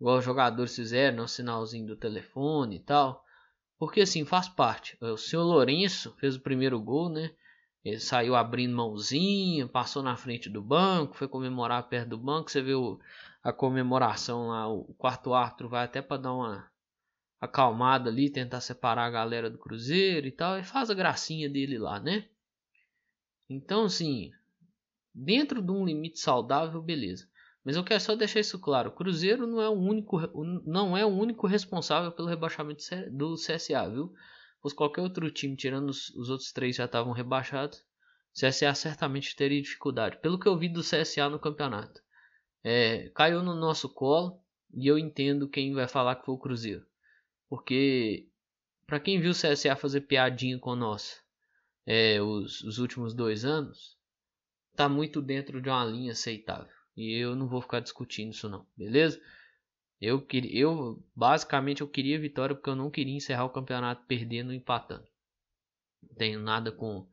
igual 0.01 0.19
os 0.19 0.25
jogadores 0.25 0.75
fizeram 0.75 1.19
no 1.19 1.29
sinalzinho 1.29 1.87
do 1.87 1.95
telefone 1.95 2.77
e 2.77 2.81
tal, 2.81 3.25
porque 3.81 4.03
assim 4.03 4.27
faz 4.27 4.47
parte. 4.47 4.99
O 5.01 5.17
senhor 5.17 5.43
Lourenço 5.43 6.15
fez 6.19 6.37
o 6.37 6.41
primeiro 6.41 6.79
gol, 6.79 7.09
né? 7.09 7.35
Ele 7.83 7.99
saiu 7.99 8.37
abrindo 8.37 8.77
mãozinha, 8.77 9.67
passou 9.67 10.03
na 10.03 10.19
frente 10.19 10.51
do 10.51 10.61
banco, 10.61 11.17
foi 11.17 11.27
comemorar 11.27 11.89
perto 11.89 12.11
do 12.11 12.19
banco. 12.19 12.51
Você 12.51 12.61
viu 12.61 13.01
a 13.43 13.55
comemoração 13.55 14.49
lá, 14.49 14.69
o 14.69 14.93
quarto 14.99 15.33
árbitro 15.33 15.67
vai 15.67 15.87
até 15.87 16.03
para 16.03 16.21
dar 16.21 16.35
uma 16.35 16.71
acalmado 17.41 18.11
ali, 18.11 18.29
tentar 18.29 18.61
separar 18.61 19.07
a 19.07 19.11
galera 19.11 19.49
do 19.49 19.57
Cruzeiro 19.57 20.27
e 20.27 20.31
tal, 20.31 20.59
e 20.59 20.63
faz 20.63 20.91
a 20.91 20.95
gracinha 20.95 21.49
dele 21.49 21.79
lá, 21.79 21.99
né? 21.99 22.29
Então, 23.49 23.87
assim, 23.87 24.31
dentro 25.15 25.63
de 25.63 25.73
um 25.73 25.87
limite 25.87 26.19
saudável, 26.19 26.83
beleza. 26.83 27.30
Mas 27.65 27.77
eu 27.77 27.85
quero 27.85 28.01
só 28.01 28.15
deixar 28.17 28.41
isso 28.41 28.59
claro: 28.59 28.91
o 28.91 28.93
Cruzeiro 28.93 29.47
não 29.47 29.61
é 29.61 29.69
o 29.69 29.73
único, 29.73 30.19
não 30.67 30.97
é 30.97 31.05
o 31.05 31.09
único 31.09 31.47
responsável 31.47 32.11
pelo 32.13 32.29
rebaixamento 32.29 32.83
do 33.11 33.35
CSA, 33.35 33.89
viu? 33.89 34.13
Pois 34.63 34.75
qualquer 34.75 35.03
outro 35.03 35.31
time, 35.31 35.57
tirando 35.57 35.89
os, 35.89 36.11
os 36.11 36.31
outros 36.31 36.53
três 36.53 36.77
já 36.77 36.85
estavam 36.85 37.13
rebaixados, 37.13 37.79
o 37.79 38.47
CSA 38.47 38.75
certamente 38.75 39.35
teria 39.37 39.61
dificuldade. 39.61 40.19
Pelo 40.19 40.39
que 40.39 40.47
eu 40.47 40.57
vi 40.57 40.69
do 40.69 40.83
CSA 40.83 41.29
no 41.29 41.39
campeonato, 41.39 42.01
é, 42.63 43.11
caiu 43.15 43.43
no 43.43 43.55
nosso 43.55 43.89
colo 43.89 44.41
e 44.73 44.87
eu 44.87 44.99
entendo 44.99 45.49
quem 45.49 45.73
vai 45.75 45.89
falar 45.89 46.17
que 46.17 46.25
foi 46.25 46.35
o 46.35 46.39
Cruzeiro. 46.39 46.87
Porque, 47.49 48.29
para 48.87 49.01
quem 49.01 49.21
viu 49.21 49.33
o 49.33 49.35
CSA 49.35 49.75
fazer 49.77 50.03
piadinha 50.03 50.59
com 50.59 50.77
nós 50.77 51.21
é, 51.87 52.21
os, 52.21 52.61
os 52.63 52.79
últimos 52.79 53.15
dois 53.15 53.45
anos, 53.45 53.97
tá 54.77 54.89
muito 54.89 55.21
dentro 55.21 55.61
de 55.61 55.69
uma 55.69 55.85
linha 55.85 56.13
aceitável. 56.13 56.80
E 57.01 57.15
eu 57.15 57.35
não 57.35 57.49
vou 57.49 57.63
ficar 57.63 57.81
discutindo 57.81 58.33
isso 58.33 58.49
não, 58.49 58.67
beleza? 58.77 59.21
Eu, 60.01 60.21
queria, 60.21 60.61
eu 60.61 61.03
basicamente 61.15 61.81
eu 61.81 61.89
queria 61.89 62.19
vitória 62.19 62.55
porque 62.55 62.71
eu 62.71 62.77
não 62.77 62.91
queria 62.91 63.17
encerrar 63.17 63.45
o 63.45 63.51
campeonato 63.51 64.05
perdendo 64.07 64.53
empatando. 64.53 65.07
Não 66.03 66.15
tenho 66.15 66.41
nada 66.41 66.73
com 66.73 67.07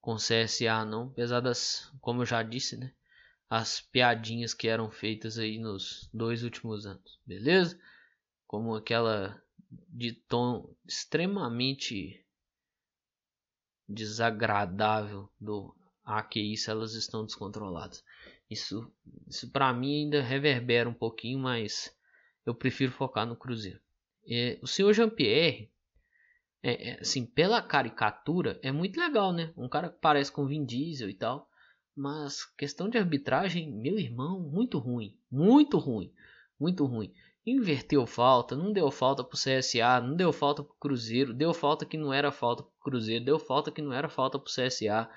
com 0.00 0.14
CSA 0.14 0.84
não, 0.84 1.08
apesar 1.08 1.40
das, 1.40 1.92
como 2.00 2.22
eu 2.22 2.26
já 2.26 2.40
disse, 2.40 2.76
né, 2.76 2.94
as 3.50 3.80
piadinhas 3.80 4.54
que 4.54 4.68
eram 4.68 4.88
feitas 4.88 5.36
aí 5.36 5.58
nos 5.58 6.08
dois 6.14 6.44
últimos 6.44 6.86
anos, 6.86 7.18
beleza? 7.26 7.76
Como 8.46 8.76
aquela 8.76 9.42
de 9.68 10.12
tom 10.12 10.72
extremamente 10.86 12.24
desagradável 13.88 15.28
do 15.40 15.74
ah, 16.04 16.22
que 16.22 16.40
isso 16.40 16.70
elas 16.70 16.94
estão 16.94 17.24
descontroladas. 17.24 18.04
Isso, 18.50 18.92
isso 19.26 19.50
para 19.50 19.72
mim 19.72 20.04
ainda 20.04 20.22
reverbera 20.22 20.88
um 20.88 20.94
pouquinho, 20.94 21.38
mas 21.40 21.92
eu 22.44 22.54
prefiro 22.54 22.92
focar 22.92 23.26
no 23.26 23.36
Cruzeiro. 23.36 23.80
É, 24.28 24.58
o 24.62 24.66
senhor 24.66 24.92
Jean-Pierre, 24.92 25.70
é, 26.62 26.90
é, 26.90 27.00
assim, 27.00 27.24
pela 27.24 27.60
caricatura, 27.62 28.58
é 28.62 28.70
muito 28.72 28.98
legal, 28.98 29.32
né? 29.32 29.52
Um 29.56 29.68
cara 29.68 29.88
que 29.88 29.98
parece 30.00 30.30
com 30.32 30.46
Vin 30.46 30.64
Diesel 30.64 31.08
e 31.08 31.14
tal. 31.14 31.48
Mas 31.96 32.44
questão 32.56 32.90
de 32.90 32.98
arbitragem, 32.98 33.72
meu 33.72 33.98
irmão, 33.98 34.38
muito 34.40 34.78
ruim, 34.78 35.18
muito 35.30 35.78
ruim, 35.78 36.12
muito 36.60 36.84
ruim. 36.84 37.12
Inverteu 37.46 38.06
falta, 38.06 38.54
não 38.54 38.72
deu 38.72 38.90
falta 38.90 39.24
pro 39.24 39.38
CSA, 39.38 40.00
não 40.00 40.14
deu 40.14 40.32
falta 40.32 40.62
pro 40.62 40.74
Cruzeiro, 40.74 41.32
deu 41.32 41.54
falta 41.54 41.86
que 41.86 41.96
não 41.96 42.12
era 42.12 42.30
falta 42.30 42.64
pro 42.64 42.72
Cruzeiro, 42.80 43.24
deu 43.24 43.38
falta 43.38 43.70
que 43.70 43.80
não 43.80 43.92
era 43.92 44.08
falta 44.08 44.38
pro 44.38 44.52
CSA. 44.52 45.08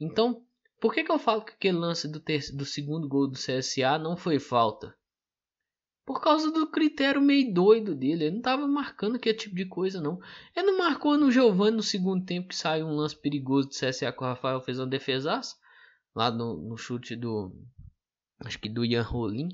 Então, 0.00 0.42
por 0.82 0.92
que, 0.92 1.04
que 1.04 1.12
eu 1.12 1.18
falo 1.18 1.44
que 1.44 1.52
aquele 1.52 1.78
lance 1.78 2.08
do, 2.08 2.20
do 2.54 2.64
segundo 2.64 3.08
gol 3.08 3.28
do 3.28 3.38
CSA 3.38 3.96
não 4.00 4.16
foi 4.16 4.40
falta? 4.40 4.92
Por 6.04 6.20
causa 6.20 6.50
do 6.50 6.66
critério 6.66 7.22
meio 7.22 7.54
doido 7.54 7.94
dele. 7.94 8.24
Ele 8.24 8.34
não 8.34 8.42
tava 8.42 8.66
marcando 8.66 9.14
aquele 9.14 9.38
tipo 9.38 9.54
de 9.54 9.64
coisa, 9.64 10.00
não. 10.00 10.20
Ele 10.56 10.66
não 10.66 10.78
marcou 10.78 11.16
no 11.16 11.30
Giovanni 11.30 11.76
no 11.76 11.84
segundo 11.84 12.24
tempo 12.24 12.48
que 12.48 12.56
saiu 12.56 12.88
um 12.88 12.96
lance 12.96 13.14
perigoso 13.14 13.68
do 13.68 13.74
CSA 13.74 14.10
que 14.10 14.24
o 14.24 14.26
Rafael 14.26 14.60
fez 14.60 14.80
uma 14.80 14.88
defesaça. 14.88 15.54
Lá 16.16 16.32
no, 16.32 16.56
no 16.56 16.76
chute 16.76 17.14
do. 17.14 17.56
Acho 18.40 18.58
que 18.58 18.68
do 18.68 18.84
Ian 18.84 19.02
Rolim. 19.02 19.50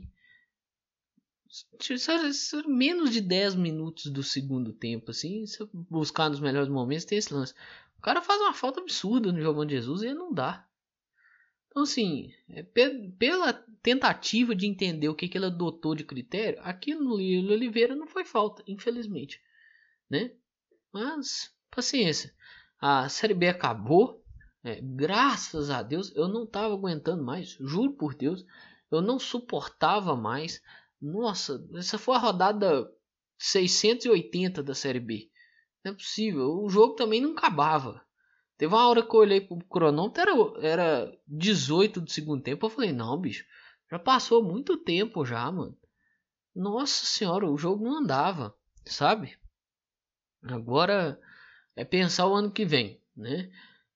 Menos 2.67 3.11
de 3.11 3.21
10 3.21 3.55
minutos 3.55 4.11
do 4.11 4.23
segundo 4.23 4.73
tempo, 4.73 5.11
assim. 5.11 5.45
Se 5.45 5.61
eu 5.61 5.69
buscar 5.73 6.31
nos 6.31 6.41
melhores 6.41 6.71
momentos, 6.71 7.05
tem 7.05 7.19
esse 7.19 7.35
lance. 7.35 7.53
O 7.99 8.01
cara 8.01 8.23
faz 8.23 8.41
uma 8.41 8.55
falta 8.55 8.81
absurda 8.81 9.31
no 9.31 9.43
Giovanni 9.43 9.73
Jesus 9.73 10.03
e 10.03 10.15
não 10.15 10.33
dá. 10.33 10.67
Então, 11.69 11.83
assim, 11.83 12.33
é, 12.49 12.63
pela 12.63 13.53
tentativa 13.83 14.55
de 14.55 14.67
entender 14.67 15.09
o 15.09 15.15
que, 15.15 15.29
que 15.29 15.39
ele 15.39 15.47
adotou 15.47 15.95
de 15.95 16.05
critério, 16.05 16.59
aquilo 16.63 17.05
no 17.05 17.17
Lilo 17.17 17.53
Oliveira 17.53 17.95
não 17.95 18.07
foi 18.07 18.25
falta, 18.25 18.63
infelizmente. 18.67 19.41
Né? 20.11 20.33
Mas, 20.93 21.55
paciência. 21.71 22.35
A 22.81 23.09
Série 23.09 23.35
B 23.35 23.49
acabou. 23.49 24.25
É, 24.65 24.81
graças 24.81 25.71
a 25.71 25.83
Deus, 25.83 26.15
eu 26.17 26.27
não 26.29 26.45
estava 26.45 26.75
aguentando 26.75 27.23
mais. 27.23 27.51
Juro 27.61 27.93
por 27.93 28.15
Deus, 28.15 28.45
eu 28.91 29.01
não 29.01 29.19
suportava 29.19 30.17
mais. 30.17 30.63
Nossa, 31.01 31.65
essa 31.75 31.99
foi 31.99 32.17
a 32.17 32.19
rodada 32.19 32.91
680 33.39 34.63
da 34.63 34.75
Série 34.75 35.01
B. 35.01 35.31
Não 35.85 35.93
é 35.93 35.95
possível. 35.95 36.63
O 36.63 36.69
jogo 36.69 36.95
também 36.95 37.21
não 37.21 37.33
acabava. 37.33 38.05
Teve 38.59 38.75
uma 38.75 38.89
hora 38.89 39.07
que 39.07 39.15
eu 39.15 39.21
olhei 39.21 39.41
pro 39.41 39.57
cronômetro, 39.67 40.59
era, 40.59 40.67
era 40.67 41.19
18 41.29 42.01
do 42.01 42.11
segundo 42.11 42.43
tempo. 42.43 42.67
Eu 42.67 42.71
falei, 42.71 42.93
não, 42.93 43.17
bicho, 43.17 43.47
já 43.89 44.01
passou 44.01 44.43
muito 44.43 44.77
tempo 44.77 45.25
já, 45.25 45.51
mano. 45.51 45.79
Nossa 46.55 47.07
senhora, 47.07 47.49
o 47.49 47.57
jogo 47.57 47.85
não 47.85 47.99
andava, 47.99 48.53
sabe? 48.85 49.39
Agora 50.43 51.21
é 51.77 51.85
pensar 51.85 52.27
o 52.27 52.35
ano 52.35 52.51
que 52.51 52.65
vem, 52.65 53.01
né? 53.17 53.49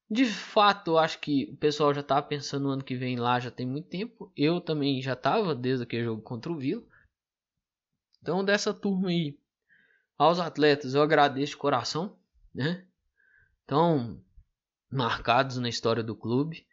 De 0.08 0.26
fato, 0.26 0.92
eu 0.92 0.98
acho 0.98 1.18
que 1.18 1.50
o 1.50 1.56
pessoal 1.56 1.92
já 1.92 2.02
tá 2.02 2.22
pensando 2.22 2.64
no 2.64 2.70
ano 2.70 2.84
que 2.84 2.94
vem 2.94 3.16
lá 3.16 3.40
já 3.40 3.50
tem 3.50 3.66
muito 3.66 3.88
tempo. 3.88 4.30
Eu 4.36 4.60
também 4.60 5.02
já 5.02 5.16
tava 5.16 5.56
desde 5.56 5.82
aquele 5.82 6.04
jogo 6.04 6.22
contra 6.22 6.52
o 6.52 6.58
Vila. 6.58 6.84
Então, 8.20 8.44
dessa 8.44 8.72
turma 8.72 9.08
aí, 9.08 9.36
aos 10.16 10.38
atletas, 10.38 10.94
eu 10.94 11.02
agradeço 11.02 11.52
de 11.52 11.56
coração, 11.56 12.16
né? 12.54 12.86
Então, 13.64 14.22
marcados 14.92 15.56
na 15.56 15.68
história 15.68 16.02
do 16.02 16.14
clube. 16.14 16.66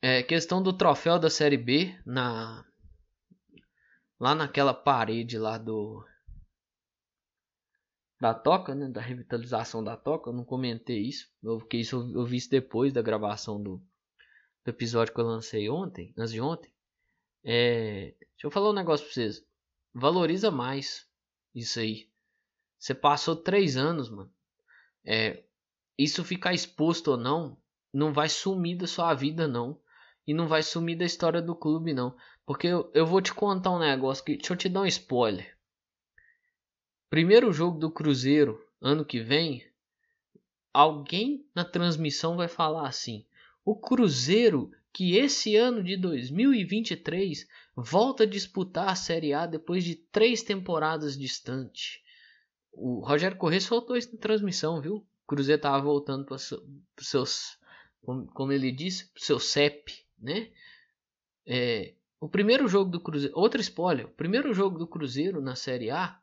É, 0.00 0.22
questão 0.22 0.62
do 0.62 0.72
troféu 0.72 1.18
da 1.18 1.28
Série 1.28 1.56
B 1.56 1.94
na 2.06 2.64
lá 4.18 4.34
naquela 4.34 4.72
parede 4.72 5.38
lá 5.38 5.58
do 5.58 6.04
da 8.20 8.34
toca, 8.34 8.74
né, 8.74 8.88
da 8.88 9.00
revitalização 9.00 9.82
da 9.84 9.96
toca, 9.96 10.30
eu 10.30 10.34
não 10.34 10.44
comentei 10.44 10.98
isso, 10.98 11.30
porque 11.40 11.76
isso 11.76 11.96
eu, 11.96 12.22
eu 12.22 12.26
vi 12.26 12.38
isso 12.38 12.50
depois 12.50 12.92
da 12.92 13.00
gravação 13.00 13.62
do, 13.62 13.76
do, 14.64 14.68
episódio 14.68 15.14
que 15.14 15.20
eu 15.20 15.24
lancei 15.24 15.70
ontem, 15.70 16.12
antes 16.18 16.32
de 16.32 16.40
ontem. 16.40 16.72
É, 17.44 18.16
deixa 18.18 18.46
eu 18.46 18.50
falar 18.50 18.70
um 18.70 18.74
negócio 18.74 19.06
pra 19.06 19.14
vocês. 19.14 19.46
Valoriza 19.94 20.50
mais 20.50 21.08
isso 21.54 21.78
aí. 21.78 22.10
Você 22.76 22.92
passou 22.92 23.36
três 23.36 23.76
anos, 23.76 24.10
mano. 24.10 24.32
É, 25.04 25.44
isso 25.98 26.22
ficar 26.22 26.54
exposto 26.54 27.12
ou 27.12 27.16
não, 27.16 27.58
não 27.92 28.12
vai 28.12 28.28
sumir 28.28 28.76
da 28.76 28.86
sua 28.86 29.12
vida, 29.14 29.48
não. 29.48 29.80
E 30.26 30.32
não 30.32 30.46
vai 30.46 30.62
sumir 30.62 30.96
da 30.96 31.04
história 31.04 31.42
do 31.42 31.56
clube, 31.56 31.92
não. 31.92 32.14
Porque 32.46 32.66
eu, 32.66 32.90
eu 32.94 33.04
vou 33.04 33.20
te 33.20 33.34
contar 33.34 33.70
um 33.70 33.78
negócio 33.78 34.24
que. 34.24 34.36
Deixa 34.36 34.52
eu 34.52 34.56
te 34.56 34.68
dar 34.68 34.82
um 34.82 34.86
spoiler. 34.86 35.56
Primeiro 37.10 37.52
jogo 37.52 37.78
do 37.78 37.90
Cruzeiro, 37.90 38.62
ano 38.80 39.04
que 39.04 39.20
vem, 39.20 39.66
alguém 40.72 41.46
na 41.54 41.64
transmissão 41.64 42.36
vai 42.36 42.46
falar 42.46 42.86
assim: 42.86 43.26
o 43.64 43.74
Cruzeiro 43.74 44.70
que 44.92 45.16
esse 45.16 45.56
ano 45.56 45.82
de 45.82 45.96
2023 45.96 47.46
volta 47.76 48.24
a 48.24 48.26
disputar 48.26 48.88
a 48.88 48.94
Série 48.94 49.32
A 49.32 49.46
depois 49.46 49.84
de 49.84 49.94
três 49.94 50.42
temporadas 50.42 51.16
distante. 51.16 52.02
O 52.72 53.00
Rogério 53.00 53.36
Corrêa 53.36 53.60
soltou 53.60 53.96
isso 53.96 54.12
na 54.12 54.20
transmissão, 54.20 54.80
viu? 54.80 55.06
Cruzeiro 55.28 55.58
estava 55.58 55.78
voltando 55.78 56.24
para 56.24 56.38
seus, 56.98 57.58
como 58.32 58.50
ele 58.50 58.72
disse, 58.72 59.10
seu 59.14 59.38
CEP, 59.38 59.92
né? 60.18 60.50
É, 61.46 61.94
o 62.18 62.26
primeiro 62.28 62.66
jogo 62.66 62.90
do 62.90 62.98
Cruzeiro, 62.98 63.38
outro 63.38 63.60
spoiler, 63.60 64.06
o 64.06 64.10
primeiro 64.10 64.54
jogo 64.54 64.78
do 64.78 64.86
Cruzeiro 64.86 65.42
na 65.42 65.54
Série 65.54 65.90
A 65.90 66.18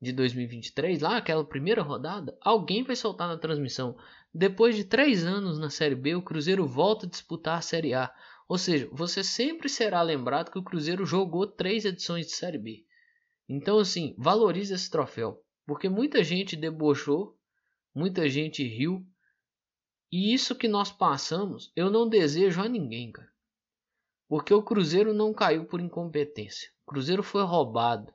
de 0.00 0.12
2023, 0.12 1.00
lá 1.00 1.16
aquela 1.16 1.44
primeira 1.44 1.82
rodada, 1.82 2.38
alguém 2.40 2.84
vai 2.84 2.94
soltar 2.94 3.26
na 3.26 3.36
transmissão. 3.36 3.96
Depois 4.32 4.76
de 4.76 4.84
três 4.84 5.24
anos 5.24 5.58
na 5.58 5.68
Série 5.68 5.96
B, 5.96 6.14
o 6.14 6.22
Cruzeiro 6.22 6.64
volta 6.66 7.06
a 7.06 7.08
disputar 7.08 7.58
a 7.58 7.62
Série 7.62 7.94
A. 7.94 8.12
Ou 8.48 8.56
seja, 8.56 8.88
você 8.92 9.24
sempre 9.24 9.68
será 9.68 10.02
lembrado 10.02 10.52
que 10.52 10.58
o 10.58 10.62
Cruzeiro 10.62 11.04
jogou 11.04 11.48
três 11.48 11.84
edições 11.84 12.26
de 12.26 12.32
Série 12.32 12.58
B. 12.58 12.84
Então, 13.48 13.78
assim, 13.78 14.14
valorize 14.16 14.72
esse 14.72 14.88
troféu. 14.88 15.42
Porque 15.66 15.88
muita 15.88 16.22
gente 16.22 16.54
debochou 16.54 17.36
muita 17.94 18.28
gente 18.28 18.66
riu. 18.66 19.06
E 20.10 20.32
isso 20.34 20.54
que 20.54 20.68
nós 20.68 20.92
passamos, 20.92 21.72
eu 21.74 21.90
não 21.90 22.08
desejo 22.08 22.60
a 22.60 22.68
ninguém, 22.68 23.12
cara. 23.12 23.32
Porque 24.28 24.52
o 24.52 24.62
Cruzeiro 24.62 25.12
não 25.12 25.32
caiu 25.32 25.66
por 25.66 25.80
incompetência. 25.80 26.70
O 26.86 26.90
Cruzeiro 26.90 27.22
foi 27.22 27.42
roubado. 27.42 28.12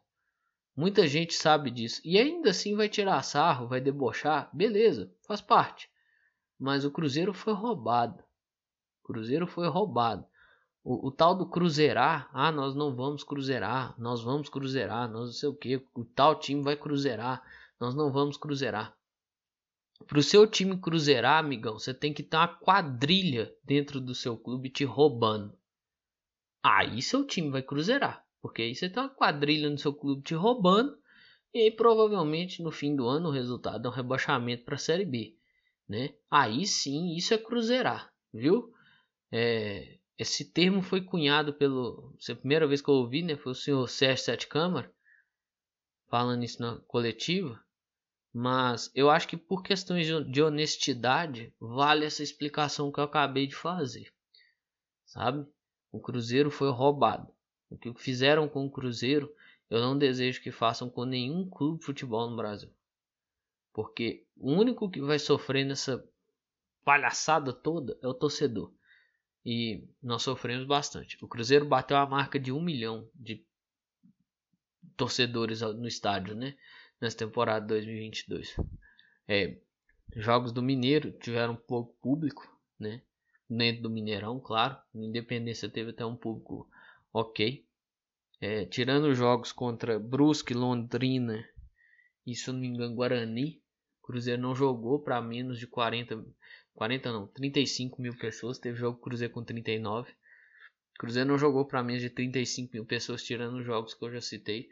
Muita 0.76 1.08
gente 1.08 1.34
sabe 1.34 1.70
disso. 1.70 2.02
E 2.06 2.18
ainda 2.18 2.52
assim 2.52 2.76
vai 2.76 2.88
tirar 2.88 3.22
sarro, 3.22 3.68
vai 3.68 3.82
debochar. 3.82 4.50
Beleza, 4.54 5.14
faz 5.28 5.42
parte. 5.42 5.90
Mas 6.58 6.86
o 6.86 6.92
Cruzeiro 6.92 7.34
foi 7.34 7.54
roubado. 7.54 8.24
O 9.04 9.08
Cruzeiro 9.08 9.46
foi 9.46 9.68
roubado. 9.68 10.26
O, 10.84 11.08
o, 11.08 11.12
tal 11.12 11.36
do 11.36 11.46
cruzeirar, 11.46 12.30
ah, 12.34 12.52
nós 12.52 12.74
não 12.74 12.96
vamos 12.96 13.24
cruzeirar, 13.24 13.94
nós 14.00 14.24
vamos 14.24 14.50
cruzeirar, 14.50 15.10
nós 15.10 15.26
não 15.26 15.34
sei 15.34 15.50
o 15.50 15.54
que, 15.54 15.86
o 15.94 16.06
tal 16.06 16.40
time 16.40 16.64
vai 16.64 16.76
cruzeirar, 16.76 17.44
nós 17.80 17.94
não 17.94 18.12
vamos 18.12 18.38
cruzeirar. 18.38 18.98
Pro 20.08 20.24
seu 20.24 20.48
time 20.48 20.78
cruzeirar, 20.78 21.44
amigão, 21.44 21.78
você 21.78 21.94
tem 21.94 22.14
que 22.14 22.24
ter 22.24 22.38
uma 22.38 22.48
quadrilha 22.48 23.54
dentro 23.64 24.00
do 24.02 24.16
seu 24.16 24.38
clube 24.38 24.70
te 24.70 24.84
roubando. 24.84 25.58
Aí 26.64 27.02
seu 27.02 27.26
time 27.26 27.50
vai 27.50 27.62
cruzeirar. 27.62 28.26
Porque 28.42 28.62
aí 28.62 28.76
você 28.76 28.90
tem 28.90 29.04
uma 29.04 29.10
quadrilha 29.10 29.70
no 29.70 29.78
seu 29.78 29.94
clube 29.94 30.24
te 30.24 30.34
roubando. 30.34 30.98
E 31.54 31.60
aí 31.60 31.72
provavelmente 31.72 32.62
no 32.62 32.72
fim 32.72 32.96
do 32.96 33.08
ano 33.08 33.30
o 33.30 33.32
resultado 33.32 33.88
é 33.88 33.92
um 33.92 33.94
rebaixamento 33.94 34.64
para 34.64 34.76
a 34.76 34.80
Série 34.80 35.06
B. 35.06 35.36
Né? 35.88 36.14
Aí 36.30 36.66
sim, 36.66 37.16
isso 37.16 37.34
é 37.34 37.38
cruzeirar, 37.38 38.14
viu? 38.32 38.74
É, 39.32 40.00
esse 40.18 40.46
termo 40.46 40.82
foi 40.82 41.02
cunhado 41.02 41.54
pelo. 41.54 42.16
É 42.28 42.32
a 42.32 42.36
primeira 42.36 42.68
vez 42.68 42.82
que 42.82 42.90
eu 42.90 42.96
ouvi, 42.96 43.24
né? 43.24 43.36
Foi 43.36 43.54
o 43.54 43.56
senhor 43.56 43.88
Sérgio 43.88 44.26
Sete 44.26 44.48
Câmara 44.48 44.94
falando 46.10 46.44
isso 46.44 46.62
na 46.62 46.78
coletiva. 46.88 47.60
Mas 48.34 48.92
eu 48.94 49.10
acho 49.10 49.28
que 49.28 49.36
por 49.36 49.64
questões 49.64 50.08
de 50.32 50.42
honestidade, 50.42 51.54
vale 51.60 52.06
essa 52.06 52.22
explicação 52.22 52.92
que 52.92 53.00
eu 53.00 53.04
acabei 53.04 53.48
de 53.48 53.56
fazer. 53.56 54.14
Sabe? 55.06 55.48
O 55.92 56.00
Cruzeiro 56.00 56.52
foi 56.52 56.70
roubado. 56.70 57.34
O 57.70 57.78
que 57.78 57.94
fizeram 57.96 58.48
com 58.48 58.66
o 58.66 58.72
Cruzeiro, 58.72 59.34
eu 59.70 59.80
não 59.80 59.98
desejo 59.98 60.42
que 60.42 60.52
façam 60.52 60.90
com 60.90 61.06
nenhum 61.06 61.50
clube 61.50 61.80
de 61.80 61.86
futebol 61.86 62.30
no 62.30 62.36
Brasil. 62.36 62.72
Porque 63.74 64.26
o 64.38 64.52
único 64.52 64.90
que 64.90 65.02
vai 65.02 65.18
sofrer 65.18 65.66
nessa 65.66 66.04
palhaçada 66.84 67.52
toda 67.52 67.98
é 68.02 68.08
o 68.08 68.14
torcedor. 68.14 68.74
E 69.46 69.88
nós 70.02 70.22
sofremos 70.22 70.66
bastante. 70.66 71.18
O 71.24 71.28
Cruzeiro 71.28 71.66
bateu 71.66 71.98
a 71.98 72.06
marca 72.06 72.40
de 72.40 72.52
um 72.52 72.62
milhão 72.62 73.10
de 73.16 73.44
torcedores 74.96 75.62
no 75.62 75.88
estádio, 75.88 76.36
né? 76.36 76.58
Nessa 77.02 77.18
temporada 77.18 77.66
2022. 77.68 78.56
É, 79.28 79.58
jogos 80.16 80.52
do 80.52 80.62
Mineiro 80.62 81.12
tiveram 81.12 81.56
pouco 81.56 81.96
público, 82.02 82.48
né? 82.80 83.02
Dentro 83.50 83.84
do 83.84 83.90
Mineirão, 83.90 84.40
claro. 84.40 84.78
Independência 84.94 85.70
teve 85.70 85.92
até 85.92 86.06
um 86.06 86.16
público 86.16 86.70
ok. 87.14 87.66
É, 88.42 88.66
tirando 88.66 89.06
os 89.06 89.18
jogos 89.18 89.52
contra 89.52 90.00
Brusque, 90.00 90.54
Londrina 90.54 91.44
e, 92.26 92.36
se 92.36 92.52
não 92.52 92.60
me 92.60 92.68
engano, 92.68 92.96
Guarani, 92.96 93.62
Cruzeiro 94.02 94.42
não 94.42 94.56
jogou 94.56 95.00
para 95.00 95.22
menos 95.22 95.60
de 95.60 95.68
40, 95.68 96.26
40 96.74 97.12
não, 97.12 97.28
35 97.28 98.02
mil 98.02 98.16
pessoas. 98.18 98.58
Teve 98.58 98.78
jogo 98.78 99.00
Cruzeiro 99.00 99.34
com 99.34 99.44
39. 99.44 100.12
Cruzeiro 100.98 101.30
não 101.30 101.38
jogou 101.38 101.66
para 101.66 101.84
menos 101.84 102.02
de 102.02 102.10
35 102.10 102.74
mil 102.74 102.86
pessoas, 102.86 103.24
tirando 103.24 103.58
os 103.58 103.66
jogos 103.66 103.94
que 103.94 104.04
eu 104.04 104.12
já 104.12 104.22
citei. 104.22 104.70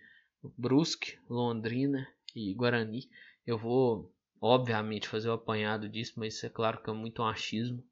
Brusque, 0.57 1.17
Londrina 1.29 2.07
e 2.37 2.53
Guarani. 2.53 3.09
Eu 3.45 3.57
vou, 3.57 4.13
obviamente, 4.39 5.07
fazer 5.07 5.29
o 5.29 5.33
apanhado 5.33 5.89
disso, 5.89 6.13
mas 6.17 6.35
isso 6.35 6.45
é 6.45 6.49
claro 6.49 6.81
que 6.81 6.89
é 6.89 6.93
muito 6.93 7.21
um 7.21 7.27
achismo. 7.27 7.83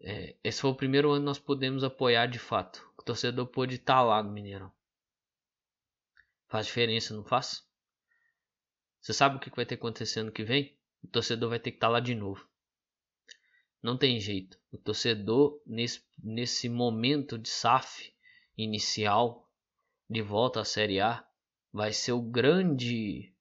É, 0.00 0.36
esse 0.44 0.60
foi 0.60 0.70
o 0.70 0.76
primeiro 0.76 1.10
ano 1.10 1.22
que 1.22 1.26
nós 1.26 1.38
podemos 1.38 1.82
apoiar 1.82 2.26
de 2.26 2.38
fato. 2.38 2.88
O 2.96 3.02
torcedor 3.02 3.46
pôde 3.48 3.74
estar 3.74 3.96
tá 3.96 4.02
lá 4.02 4.22
no 4.22 4.30
Mineirão. 4.30 4.72
Faz 6.46 6.66
diferença, 6.66 7.12
não 7.12 7.24
faz? 7.24 7.66
Você 9.00 9.12
sabe 9.12 9.36
o 9.36 9.40
que 9.40 9.54
vai 9.54 9.66
ter 9.66 9.74
acontecendo 9.74 10.32
que 10.32 10.44
vem? 10.44 10.76
O 11.02 11.08
torcedor 11.08 11.50
vai 11.50 11.58
ter 11.58 11.72
que 11.72 11.76
estar 11.76 11.88
tá 11.88 11.92
lá 11.92 12.00
de 12.00 12.14
novo. 12.14 12.48
Não 13.82 13.96
tem 13.96 14.20
jeito. 14.20 14.58
O 14.70 14.78
torcedor, 14.78 15.60
nesse, 15.66 16.04
nesse 16.22 16.68
momento 16.68 17.38
de 17.38 17.48
SAF 17.48 18.12
inicial, 18.56 19.48
de 20.08 20.22
volta 20.22 20.60
à 20.60 20.64
Série 20.64 21.00
A, 21.00 21.27
vai 21.72 21.92
ser 21.92 22.12
o 22.12 22.22
grande 22.22 23.32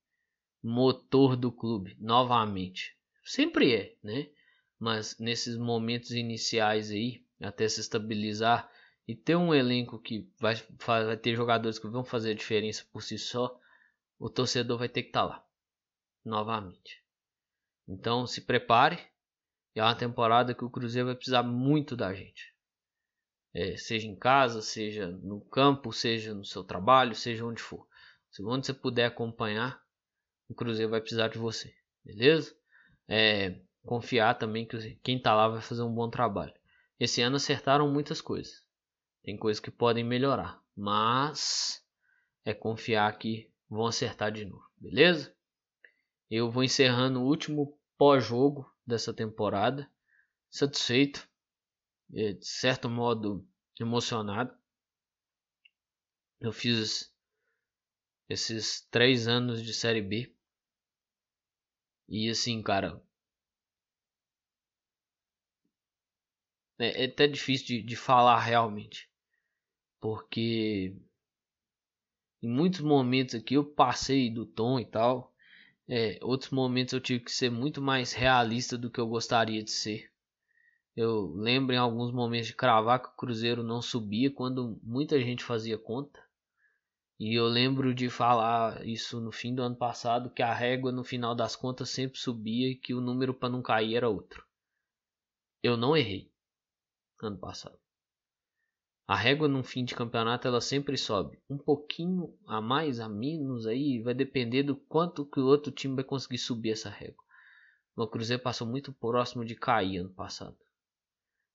motor 0.62 1.36
do 1.36 1.52
clube, 1.52 1.96
novamente. 2.00 2.98
Sempre 3.24 3.74
é, 3.74 3.96
né? 4.04 4.30
Mas 4.80 5.18
nesses 5.20 5.58
momentos 5.58 6.12
iniciais 6.12 6.92
aí, 6.92 7.26
até 7.40 7.68
se 7.68 7.80
estabilizar 7.80 8.72
e 9.08 9.16
ter 9.16 9.36
um 9.36 9.54
elenco 9.54 10.00
que 10.00 10.30
vai, 10.40 10.56
vai 10.86 11.18
ter 11.18 11.36
jogadores 11.36 11.80
que 11.80 11.88
vão 11.88 12.04
fazer 12.04 12.32
a 12.32 12.36
diferença 12.36 12.86
por 12.92 13.02
si 13.02 13.18
só, 13.18 13.60
o 14.20 14.30
torcedor 14.30 14.78
vai 14.78 14.90
ter 14.90 15.04
que 15.04 15.10
estar 15.10 15.22
tá 15.22 15.28
lá, 15.28 15.46
novamente. 16.26 17.04
Então 17.88 18.28
se 18.28 18.42
prepare, 18.42 19.00
é 19.74 19.82
uma 19.82 19.96
temporada 19.96 20.54
que 20.54 20.66
o 20.66 20.70
Cruzeiro 20.70 21.08
vai 21.08 21.16
precisar 21.16 21.44
muito 21.44 21.96
da 21.96 22.13
gente. 22.13 22.54
É, 23.54 23.78
seja 23.78 24.08
em 24.08 24.16
casa, 24.16 24.62
seja 24.62 25.08
no 25.08 25.40
campo, 25.42 25.92
seja 25.94 26.34
no 26.34 26.44
seu 26.44 26.63
trabalho, 26.63 27.16
seja 27.16 27.46
onde 27.46 27.62
for. 27.62 27.87
Se 28.38 28.43
onde 28.43 28.67
você 28.67 28.73
puder 28.73 29.08
acompanhar, 29.08 29.84
o 30.47 30.54
Cruzeiro 30.54 30.91
vai 30.91 31.02
precisar 31.02 31.28
de 31.28 31.39
você, 31.39 31.76
beleza? 32.06 32.56
É, 33.08 33.60
confiar 33.84 34.38
também 34.38 34.63
que 34.63 34.78
quem 35.02 35.19
tá 35.19 35.34
lá 35.34 35.47
vai 35.47 35.60
fazer 35.60 35.82
um 35.82 35.91
bom 35.91 36.08
trabalho. 36.08 36.54
Esse 37.00 37.19
ano 37.19 37.38
acertaram 37.38 37.91
muitas 37.91 38.21
coisas. 38.21 38.63
Tem 39.23 39.36
coisas 39.36 39.60
que 39.60 39.71
podem 39.71 40.04
melhorar, 40.04 40.62
mas 40.76 41.84
é 42.45 42.54
confiar 42.54 43.17
que 43.17 43.52
vão 43.67 43.88
acertar 43.88 44.32
de 44.32 44.45
novo, 44.45 44.69
beleza? 44.78 45.36
Eu 46.30 46.52
vou 46.52 46.63
encerrando 46.63 47.19
o 47.19 47.26
último 47.26 47.76
pós-jogo 47.97 48.71
dessa 48.86 49.12
temporada, 49.12 49.89
satisfeito, 50.47 51.28
de 52.08 52.38
certo 52.41 52.88
modo 52.88 53.43
emocionado. 53.80 54.56
Eu 56.39 56.52
fiz 56.52 57.12
esses 58.30 58.82
três 58.92 59.28
anos 59.28 59.63
de 59.63 59.74
Série 59.74 60.02
B 60.02 60.34
e 62.10 62.30
assim, 62.30 62.62
cara, 62.62 63.02
é, 66.80 67.04
é 67.04 67.06
até 67.06 67.28
difícil 67.28 67.68
de, 67.68 67.84
de 67.84 67.96
falar 67.96 68.40
realmente, 68.40 69.10
porque 70.00 70.96
em 72.42 72.50
muitos 72.50 72.82
momentos 72.82 73.36
aqui 73.36 73.56
eu 73.56 73.63
passei 73.66 74.30
do 74.32 74.46
tom 74.46 74.80
e 74.80 74.86
tal. 74.86 75.34
É, 75.88 76.20
outros 76.22 76.52
momentos 76.52 76.94
eu 76.94 77.00
tive 77.02 77.24
que 77.24 77.32
ser 77.32 77.50
muito 77.50 77.82
mais 77.82 78.13
realista 78.13 78.78
do 78.78 78.90
que 78.92 79.00
eu 79.00 79.08
gostaria 79.08 79.63
de 79.63 79.72
ser. 79.72 80.12
Eu 80.96 81.28
lembro 81.36 81.76
em 81.76 81.80
alguns 81.80 82.12
momentos 82.12 82.48
de 82.48 82.56
cravar 82.56 83.02
que 83.02 83.10
o 83.10 83.16
Cruzeiro 83.16 83.63
não 83.63 83.82
subia 83.82 84.32
quando 84.32 84.80
muita 84.84 85.20
gente 85.22 85.44
fazia 85.44 85.78
conta. 85.78 86.27
E 87.19 87.34
eu 87.34 87.47
lembro 87.47 87.95
de 87.95 88.10
falar 88.10 88.86
isso 88.86 89.19
no 89.19 89.32
fim 89.32 89.56
do 89.56 89.63
ano 89.63 89.75
passado, 89.75 90.30
que 90.30 90.43
a 90.43 90.53
régua 90.53 90.91
no 90.91 91.03
final 91.03 91.34
das 91.34 91.56
contas 91.56 91.89
sempre 91.89 92.19
subia 92.19 92.69
e 92.69 92.75
que 92.75 92.93
o 92.93 93.01
número 93.01 93.34
para 93.34 93.49
não 93.49 93.62
cair 93.62 93.95
era 93.95 94.08
outro. 94.08 94.45
Eu 95.63 95.75
não 95.75 95.97
errei 95.97 96.32
ano 97.21 97.38
passado. 97.38 97.80
A 99.08 99.15
régua 99.15 99.47
no 99.47 99.63
fim 99.63 99.84
de 99.84 99.95
campeonato 99.95 100.47
ela 100.47 100.62
sempre 100.62 100.97
sobe. 100.97 101.41
Um 101.49 101.58
pouquinho 101.58 102.38
a 102.45 102.62
mais, 102.62 102.99
a 102.99 103.08
menos 103.08 103.65
aí, 103.65 104.01
vai 104.01 104.13
depender 104.13 104.63
do 104.63 104.75
quanto 104.75 105.25
que 105.25 105.39
o 105.39 105.45
outro 105.45 105.71
time 105.71 105.95
vai 105.95 106.03
conseguir 106.03 106.38
subir 106.38 106.71
essa 106.71 106.89
régua. 106.89 107.23
O 107.95 108.06
Cruzeiro 108.06 108.43
passou 108.43 108.67
muito 108.67 108.93
próximo 108.93 109.43
de 109.43 109.56
cair 109.56 109.99
ano 109.99 110.13
passado. 110.13 110.58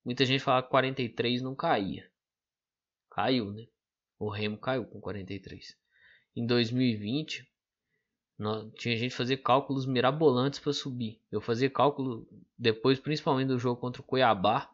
Muita 0.04 0.24
gente 0.24 0.42
fala 0.42 0.62
que 0.62 0.70
43 0.70 1.42
não 1.42 1.54
caía. 1.54 2.10
Caiu, 3.10 3.52
né? 3.52 3.68
O 4.22 4.30
Remo 4.30 4.56
caiu 4.56 4.84
com 4.84 5.00
43. 5.00 5.76
Em 6.36 6.46
2020, 6.46 7.50
nós, 8.38 8.72
tinha 8.74 8.96
gente 8.96 9.14
fazer 9.14 9.38
cálculos 9.38 9.84
mirabolantes 9.84 10.60
para 10.60 10.72
subir. 10.72 11.20
Eu 11.30 11.40
fazia 11.40 11.68
cálculo 11.68 12.28
depois, 12.56 13.00
principalmente 13.00 13.48
do 13.48 13.58
jogo 13.58 13.80
contra 13.80 14.00
o 14.00 14.04
Cuiabá, 14.04 14.72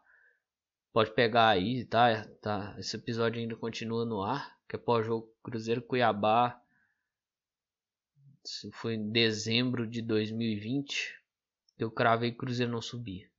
Pode 0.91 1.13
pegar 1.13 1.49
aí, 1.49 1.85
tá? 1.85 2.25
tá? 2.41 2.75
Esse 2.79 2.95
episódio 2.95 3.39
ainda 3.39 3.55
continua 3.55 4.05
no 4.05 4.23
ar. 4.23 4.57
Que 4.67 4.75
é 4.75 4.79
pós-jogo 4.79 5.31
Cruzeiro 5.43 5.81
Cuiabá. 5.81 6.59
Foi 8.73 8.95
em 8.95 9.11
dezembro 9.11 9.87
de 9.87 10.01
2020. 10.01 11.15
Eu 11.77 11.91
cravei 11.91 12.31
Cruzeiro 12.31 12.71
não 12.71 12.81
subia. 12.81 13.29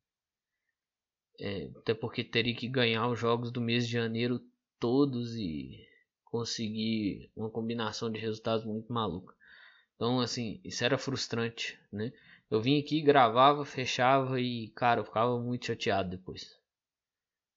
É, 1.40 1.70
até 1.76 1.92
porque 1.92 2.22
teria 2.22 2.54
que 2.54 2.68
ganhar 2.68 3.08
os 3.08 3.18
jogos 3.18 3.50
do 3.50 3.60
mês 3.60 3.86
de 3.86 3.92
janeiro 3.92 4.40
todos 4.78 5.34
e 5.36 5.89
conseguir 6.30 7.30
uma 7.36 7.50
combinação 7.50 8.10
de 8.10 8.18
resultados 8.18 8.64
muito 8.64 8.92
maluca. 8.92 9.34
Então, 9.96 10.20
assim, 10.20 10.60
isso 10.64 10.84
era 10.84 10.96
frustrante, 10.96 11.78
né? 11.92 12.12
Eu 12.50 12.60
vim 12.60 12.80
aqui, 12.80 13.02
gravava, 13.02 13.64
fechava 13.64 14.40
e, 14.40 14.68
cara, 14.70 15.00
eu 15.00 15.04
ficava 15.04 15.38
muito 15.38 15.66
chateado 15.66 16.10
depois. 16.10 16.58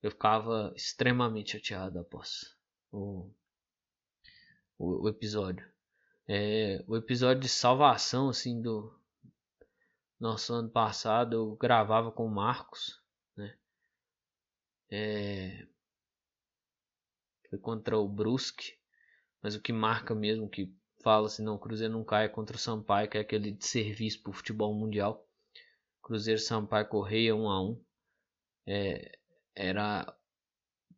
Eu 0.01 0.11
ficava 0.11 0.73
extremamente 0.75 1.53
chateado 1.53 1.99
após 1.99 2.55
o, 2.91 3.31
o, 4.77 5.03
o 5.03 5.09
episódio. 5.09 5.67
É, 6.27 6.83
o 6.87 6.95
episódio 6.95 7.41
de 7.41 7.49
salvação 7.49 8.29
assim 8.29 8.61
do 8.61 8.93
nosso 10.19 10.53
ano 10.53 10.69
passado 10.69 11.33
eu 11.35 11.55
gravava 11.55 12.11
com 12.11 12.25
o 12.25 12.31
Marcos, 12.31 13.01
né? 13.35 13.57
É, 14.89 15.67
foi 17.53 17.59
contra 17.59 17.99
o 17.99 18.07
Brusque, 18.07 18.73
mas 19.41 19.53
o 19.53 19.61
que 19.61 19.71
marca 19.71 20.15
mesmo 20.15 20.49
que 20.49 20.73
fala 21.03 21.27
assim, 21.27 21.43
não, 21.43 21.55
o 21.55 21.59
Cruzeiro 21.59 21.93
não 21.93 22.03
cai 22.03 22.25
é 22.25 22.29
contra 22.29 22.55
o 22.55 22.59
Sampaio, 22.59 23.07
que 23.07 23.17
é 23.17 23.21
aquele 23.21 23.51
de 23.51 23.65
serviço 23.65 24.23
para 24.23 24.31
o 24.31 24.33
futebol 24.33 24.73
mundial. 24.73 25.27
Cruzeiro 26.01 26.39
Sampaio 26.39 26.87
Correia 26.87 27.35
1 27.35 27.49
a 27.49 27.61
1. 27.61 27.83
É, 28.65 29.19
era 29.53 30.17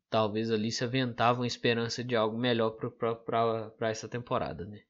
talvez 0.09 0.49
ali 0.49 0.71
se 0.71 0.83
aventava 0.85 1.41
uma 1.41 1.47
esperança 1.47 2.01
de 2.01 2.15
algo 2.15 2.37
melhor 2.37 2.71
para 2.71 3.89
essa 3.89 4.07
temporada, 4.07 4.65
né? 4.65 4.81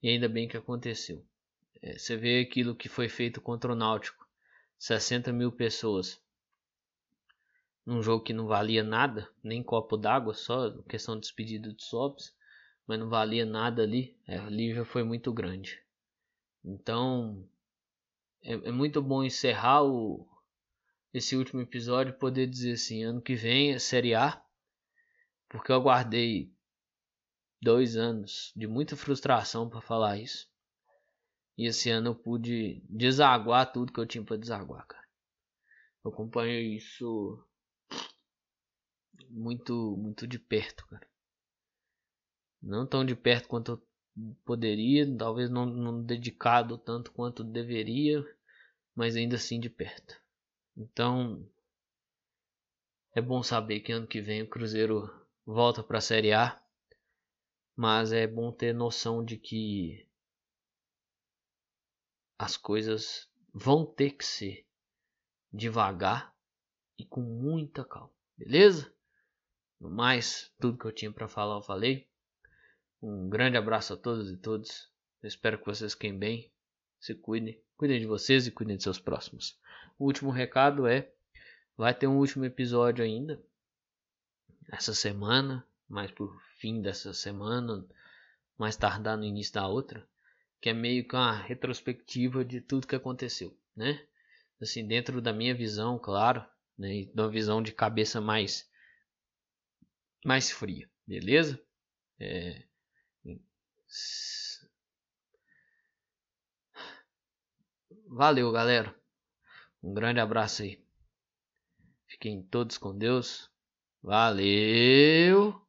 E 0.00 0.08
ainda 0.08 0.28
bem 0.28 0.46
que 0.46 0.56
aconteceu. 0.56 1.26
É, 1.82 1.98
você 1.98 2.16
vê 2.16 2.40
aquilo 2.40 2.76
que 2.76 2.88
foi 2.88 3.08
feito 3.08 3.40
contra 3.40 3.72
o 3.72 3.74
Náutico, 3.74 4.24
60 4.78 5.32
mil 5.32 5.50
pessoas, 5.50 6.22
num 7.88 8.02
jogo 8.02 8.22
que 8.22 8.34
não 8.34 8.46
valia 8.46 8.84
nada, 8.84 9.26
nem 9.42 9.62
copo 9.62 9.96
d'água, 9.96 10.34
só 10.34 10.70
questão 10.82 11.14
de 11.14 11.22
despedida 11.22 11.72
de 11.72 11.82
Sobs, 11.82 12.36
mas 12.86 12.98
não 12.98 13.08
valia 13.08 13.46
nada 13.46 13.82
ali, 13.82 14.14
é, 14.26 14.36
ali 14.36 14.84
foi 14.84 15.02
muito 15.02 15.32
grande. 15.32 15.82
Então 16.62 17.48
é, 18.42 18.52
é 18.52 18.70
muito 18.70 19.00
bom 19.00 19.24
encerrar 19.24 19.84
o, 19.84 20.28
esse 21.14 21.34
último 21.34 21.62
episódio 21.62 22.12
poder 22.18 22.46
dizer 22.46 22.72
assim, 22.72 23.04
ano 23.04 23.22
que 23.22 23.34
vem 23.34 23.72
é 23.72 23.78
Série 23.78 24.14
A, 24.14 24.38
porque 25.48 25.72
eu 25.72 25.76
aguardei 25.76 26.52
dois 27.58 27.96
anos 27.96 28.52
de 28.54 28.66
muita 28.66 28.96
frustração 28.96 29.66
para 29.66 29.80
falar 29.80 30.18
isso. 30.18 30.46
E 31.56 31.66
esse 31.66 31.88
ano 31.88 32.10
eu 32.10 32.14
pude 32.14 32.82
desaguar 32.86 33.72
tudo 33.72 33.94
que 33.94 33.98
eu 33.98 34.06
tinha 34.06 34.22
para 34.22 34.36
desaguar, 34.36 34.86
cara. 34.86 35.08
Eu 36.04 36.10
acompanho 36.10 36.60
isso 36.60 37.42
muito, 39.30 39.96
muito 39.96 40.26
de 40.26 40.38
perto, 40.38 40.86
cara. 40.86 41.06
Não 42.62 42.86
tão 42.86 43.04
de 43.04 43.14
perto 43.14 43.48
quanto 43.48 43.72
eu 43.72 43.88
poderia, 44.44 45.06
talvez 45.16 45.48
não, 45.48 45.64
não 45.66 46.02
dedicado 46.02 46.76
tanto 46.76 47.12
quanto 47.12 47.44
deveria, 47.44 48.24
mas 48.94 49.16
ainda 49.16 49.36
assim 49.36 49.60
de 49.60 49.70
perto. 49.70 50.20
Então 50.76 51.48
é 53.14 53.20
bom 53.20 53.42
saber 53.42 53.80
que 53.80 53.92
ano 53.92 54.06
que 54.06 54.20
vem 54.20 54.42
o 54.42 54.48
Cruzeiro 54.48 55.08
volta 55.44 55.82
para 55.82 55.98
a 55.98 56.02
Série 56.02 56.32
A, 56.32 56.60
mas 57.76 58.12
é 58.12 58.26
bom 58.26 58.50
ter 58.50 58.74
noção 58.74 59.24
de 59.24 59.38
que 59.38 60.08
as 62.38 62.56
coisas 62.56 63.28
vão 63.52 63.84
ter 63.86 64.10
que 64.10 64.24
ser 64.24 64.66
devagar 65.52 66.34
e 66.98 67.04
com 67.04 67.20
muita 67.20 67.84
calma, 67.84 68.12
beleza? 68.36 68.92
No 69.80 69.88
mais, 69.88 70.50
tudo 70.60 70.76
que 70.76 70.86
eu 70.86 70.92
tinha 70.92 71.12
para 71.12 71.28
falar 71.28 71.56
eu 71.56 71.62
falei. 71.62 72.06
Um 73.00 73.28
grande 73.28 73.56
abraço 73.56 73.94
a 73.94 73.96
todos 73.96 74.30
e 74.30 74.36
todas. 74.36 74.88
Eu 75.22 75.28
espero 75.28 75.58
que 75.58 75.66
vocês 75.66 75.92
fiquem 75.92 76.18
bem. 76.18 76.50
Se 76.98 77.14
cuidem. 77.14 77.60
Cuidem 77.76 78.00
de 78.00 78.06
vocês 78.06 78.46
e 78.46 78.50
cuidem 78.50 78.76
de 78.76 78.82
seus 78.82 78.98
próximos. 78.98 79.56
O 79.96 80.04
último 80.06 80.30
recado 80.30 80.86
é: 80.86 81.08
vai 81.76 81.94
ter 81.94 82.08
um 82.08 82.18
último 82.18 82.44
episódio 82.44 83.04
ainda. 83.04 83.40
Essa 84.70 84.92
semana, 84.92 85.64
mais 85.88 86.10
por 86.10 86.42
fim 86.56 86.82
dessa 86.82 87.14
semana, 87.14 87.86
mais 88.58 88.76
tardar 88.76 89.16
no 89.16 89.24
início 89.24 89.54
da 89.54 89.68
outra, 89.68 90.04
que 90.60 90.68
é 90.68 90.74
meio 90.74 91.06
que 91.06 91.14
uma 91.14 91.32
retrospectiva 91.32 92.44
de 92.44 92.60
tudo 92.60 92.86
que 92.86 92.96
aconteceu, 92.96 93.56
né? 93.76 94.04
Assim, 94.60 94.84
dentro 94.84 95.22
da 95.22 95.32
minha 95.32 95.54
visão, 95.54 96.00
claro, 96.00 96.44
né? 96.76 96.92
E 96.92 97.12
uma 97.14 97.30
visão 97.30 97.62
de 97.62 97.70
cabeça 97.70 98.20
mais 98.20 98.68
mais 100.24 100.50
fria, 100.50 100.90
beleza? 101.06 101.60
É... 102.20 102.64
Valeu, 108.06 108.50
galera. 108.50 108.94
Um 109.82 109.92
grande 109.94 110.20
abraço 110.20 110.62
aí. 110.62 110.82
Fiquem 112.06 112.42
todos 112.42 112.78
com 112.78 112.96
Deus. 112.96 113.50
Valeu. 114.02 115.60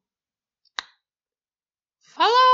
Falou! 1.99 2.48